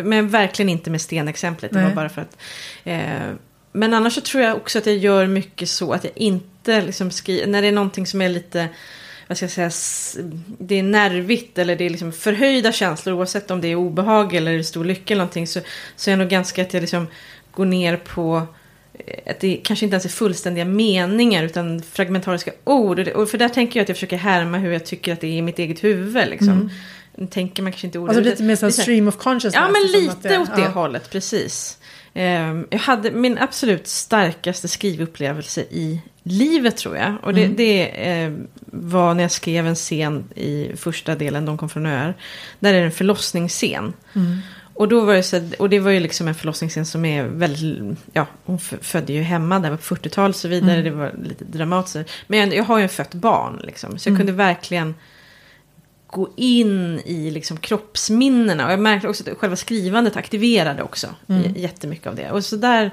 [0.03, 2.37] men verkligen inte med stenexemplet, det var bara för att
[2.83, 3.31] eh,
[3.71, 7.11] men annars så tror jag också att jag gör mycket så att jag inte liksom
[7.11, 8.67] skriver, när det är någonting som är lite,
[9.27, 9.71] vad ska jag säga,
[10.59, 14.63] det är nervigt eller det är liksom förhöjda känslor oavsett om det är obehag eller
[14.63, 15.59] stor lycka eller någonting så,
[15.95, 17.07] så är jag nog ganska att jag liksom
[17.51, 18.47] går ner på
[18.93, 22.99] eh, att det kanske inte ens är fullständiga meningar utan fragmentariska ord.
[23.07, 25.37] Och för där tänker jag att jag försöker härma hur jag tycker att det är
[25.37, 26.29] i mitt eget huvud.
[26.29, 26.69] Liksom.
[27.17, 27.27] Mm.
[27.27, 28.15] Tänker man kanske inte ordet.
[28.15, 29.63] Alltså lite mer som stream of consciousness.
[29.67, 30.67] Ja, men lite det, åt det ja.
[30.67, 31.77] hållet, precis.
[32.13, 37.15] Ehm, jag hade min absolut starkaste skrivupplevelse i livet tror jag.
[37.23, 37.55] Och det, mm.
[37.55, 38.33] det eh,
[38.65, 42.15] var när jag skrev en scen i första delen, De kom från öar.
[42.59, 43.93] Där är det en förlossningsscen.
[44.13, 44.37] Mm.
[44.73, 47.97] Och, då var det så, och det var ju liksom en förlossningsscen som är väldigt,
[48.13, 50.73] ja, hon födde ju hemma där på 40-talet och så vidare.
[50.73, 50.83] Mm.
[50.83, 52.09] Det var lite dramatiskt.
[52.27, 53.99] Men jag, jag har ju en fött barn liksom.
[53.99, 54.19] Så jag mm.
[54.19, 54.95] kunde verkligen
[56.11, 58.65] gå in i liksom kroppsminnena.
[58.65, 61.53] Och jag märkte också att själva skrivandet aktiverade också mm.
[61.55, 62.31] jättemycket av det.
[62.31, 62.85] Och så där,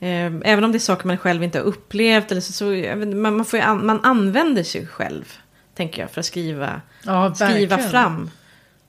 [0.00, 2.64] eh, även om det är saker man själv inte har upplevt, eller så, så
[2.96, 5.32] man, man, får an, man använder sig själv,
[5.74, 8.30] tänker jag, för att skriva, ja, skriva fram.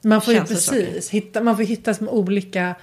[0.01, 2.75] Man får ju precis hitta, man får hitta som olika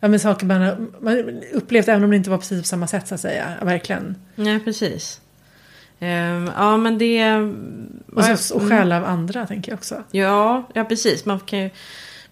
[0.00, 3.08] ja, men saker man man upplevt, även om det inte var precis på samma sätt
[3.08, 3.52] så att säga.
[3.62, 4.16] Verkligen.
[4.34, 5.20] Nej, precis.
[6.00, 7.34] Um, ja men det...
[8.12, 10.02] Och, så, och stjäla av andra tänker jag också.
[10.10, 11.24] Ja, ja precis.
[11.24, 11.70] Man kan ju...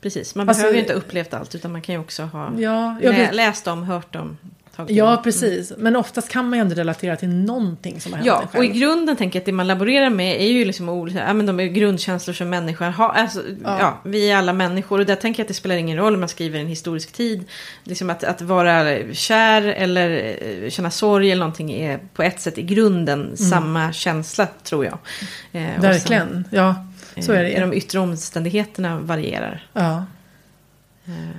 [0.00, 2.52] Precis, man alltså, behöver ju inte ha upplevt allt utan man kan ju också ha
[2.58, 4.36] ja, lä, läst om, hört om,
[4.88, 5.22] Ja, mm.
[5.22, 5.70] precis.
[5.70, 5.82] Mm.
[5.82, 8.68] Men oftast kan man ju ändå relatera till någonting som har hänt Ja, och i
[8.68, 11.60] grunden tänker jag att det man laborerar med är ju liksom olika, ja, men de
[11.60, 13.08] är grundkänslor som människor har.
[13.08, 13.80] Alltså, ja.
[13.80, 14.00] ja.
[14.04, 16.28] vi är alla människor och där tänker jag att det spelar ingen roll om man
[16.28, 17.44] skriver en historisk tid.
[17.84, 22.58] Liksom att, att vara kär eller eh, känna sorg eller någonting är på ett sätt
[22.58, 23.36] i grunden mm.
[23.36, 24.98] samma känsla tror jag.
[25.52, 26.86] Eh, Verkligen, sen, ja.
[27.22, 27.48] Så är det.
[27.48, 29.66] Eh, de yttre omständigheterna varierar.
[29.72, 30.04] Ja.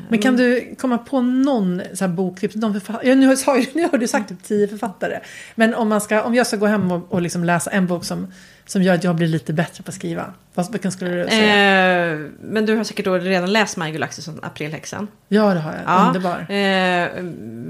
[0.10, 2.56] Men kan du komma på någon så här boktips?
[2.56, 5.20] Någon ja, nu, har, nu har du sagt typ tio författare.
[5.56, 8.06] Men om, man ska, om jag ska gå hem och, och liksom läsa en bok
[8.06, 8.28] som,
[8.66, 10.34] som gör att jag blir lite bättre på att skriva.
[10.54, 12.14] Vad skulle du säga?
[12.14, 15.08] Eh, men du har säkert då redan läst Majgull Axelsson, Aprilhäxan?
[15.28, 15.82] Ja, det har jag.
[15.86, 16.08] Ja.
[16.08, 16.52] Underbar.
[16.52, 17.10] Eh,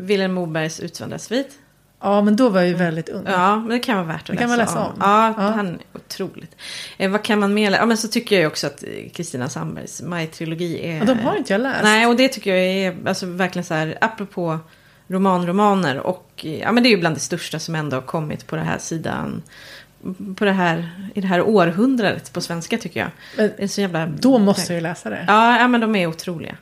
[0.06, 1.60] Vilhelm Mobergs Utvandrarsvit.
[2.00, 3.24] Ja, men då var jag ju väldigt ung.
[3.28, 4.92] Ja, men det kan vara värt att det läsa, kan man läsa om.
[4.92, 4.98] om.
[5.00, 6.56] Ja, ja, han är otroligt.
[6.98, 8.84] Eh, vad kan man mer Ja, men så tycker jag ju också att
[9.14, 10.98] Kristina Sandbergs Maj-trilogi är...
[10.98, 11.84] Ja, de har inte jag läst.
[11.84, 14.60] Nej, och det tycker jag är alltså, verkligen så här, apropå
[15.08, 15.98] romanromaner.
[15.98, 18.66] Och ja, men det är ju bland det största som ändå har kommit på den
[18.66, 19.44] här sidan.
[20.36, 23.10] På det här, i det här århundradet på svenska tycker jag.
[23.38, 24.08] Men, det är så jävla...
[24.08, 25.26] Då måste jag ju läsa det.
[25.28, 26.56] Ja, ja men de är otroliga.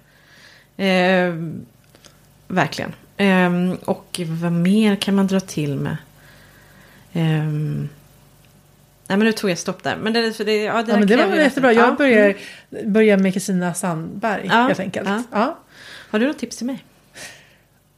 [0.77, 1.33] Eh,
[2.47, 2.93] verkligen.
[3.23, 5.97] Um, och vad mer kan man dra till med?
[7.13, 7.89] Um,
[9.07, 9.95] nej men nu tog jag stopp där.
[9.95, 11.73] Men det, för det, ja, det, ja, men det var jättebra.
[11.73, 12.35] Jag börjar,
[12.85, 15.09] börjar med Kristina Sandberg ja, helt enkelt.
[15.09, 15.23] Ja.
[15.31, 15.59] ja.
[16.09, 16.85] Har du något tips till mig?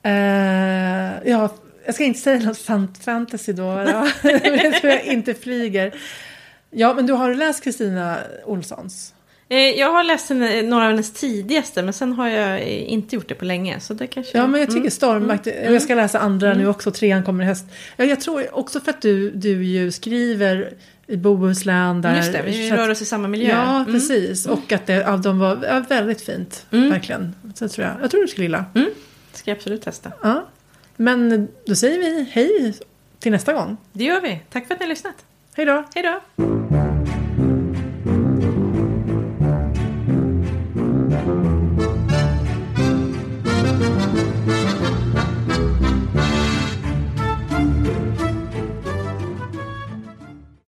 [0.06, 1.50] Uh, ja,
[1.86, 3.64] jag ska inte säga något fantasy då.
[3.64, 4.08] Ja.
[4.24, 5.96] det tror jag inte flyger.
[6.70, 9.15] Ja, men du har läst Kristina Olssons?
[9.50, 13.16] Eh, Jag har läst henne, några av hennes tidigaste men sen har jag eh, inte
[13.16, 13.80] gjort det på länge.
[13.80, 14.38] Så det kanske...
[14.38, 14.92] Ja, men jag tycker Mm.
[14.92, 15.48] stormakt.
[15.48, 16.92] Jag ska läsa andra nu också.
[16.92, 17.66] Trean kommer i höst.
[17.98, 20.74] Ja, jag tror också för att du, du ju skriver
[21.08, 22.02] i Bohuslän.
[22.02, 23.50] Där, Just det, vi rör oss i samma miljö.
[23.50, 23.86] Ja, Mm.
[23.94, 24.46] precis.
[24.46, 26.66] Och att det, ja, de var ja, väldigt fint.
[26.72, 26.90] Mm.
[26.90, 27.36] Verkligen.
[27.56, 27.96] Så tror jag.
[28.02, 28.66] Jag tror du skulle gilla.
[28.76, 28.90] Mm.
[29.34, 30.12] Ska jag absolut testa.
[30.22, 30.48] Ja.
[30.98, 32.74] Men då säger vi hej
[33.20, 33.78] till nästa gång.
[33.94, 34.40] Det gör vi.
[34.52, 35.16] Tack för att ni har lyssnat.
[35.56, 35.84] Hej då!
[35.96, 36.04] Hej
[36.36, 36.46] då!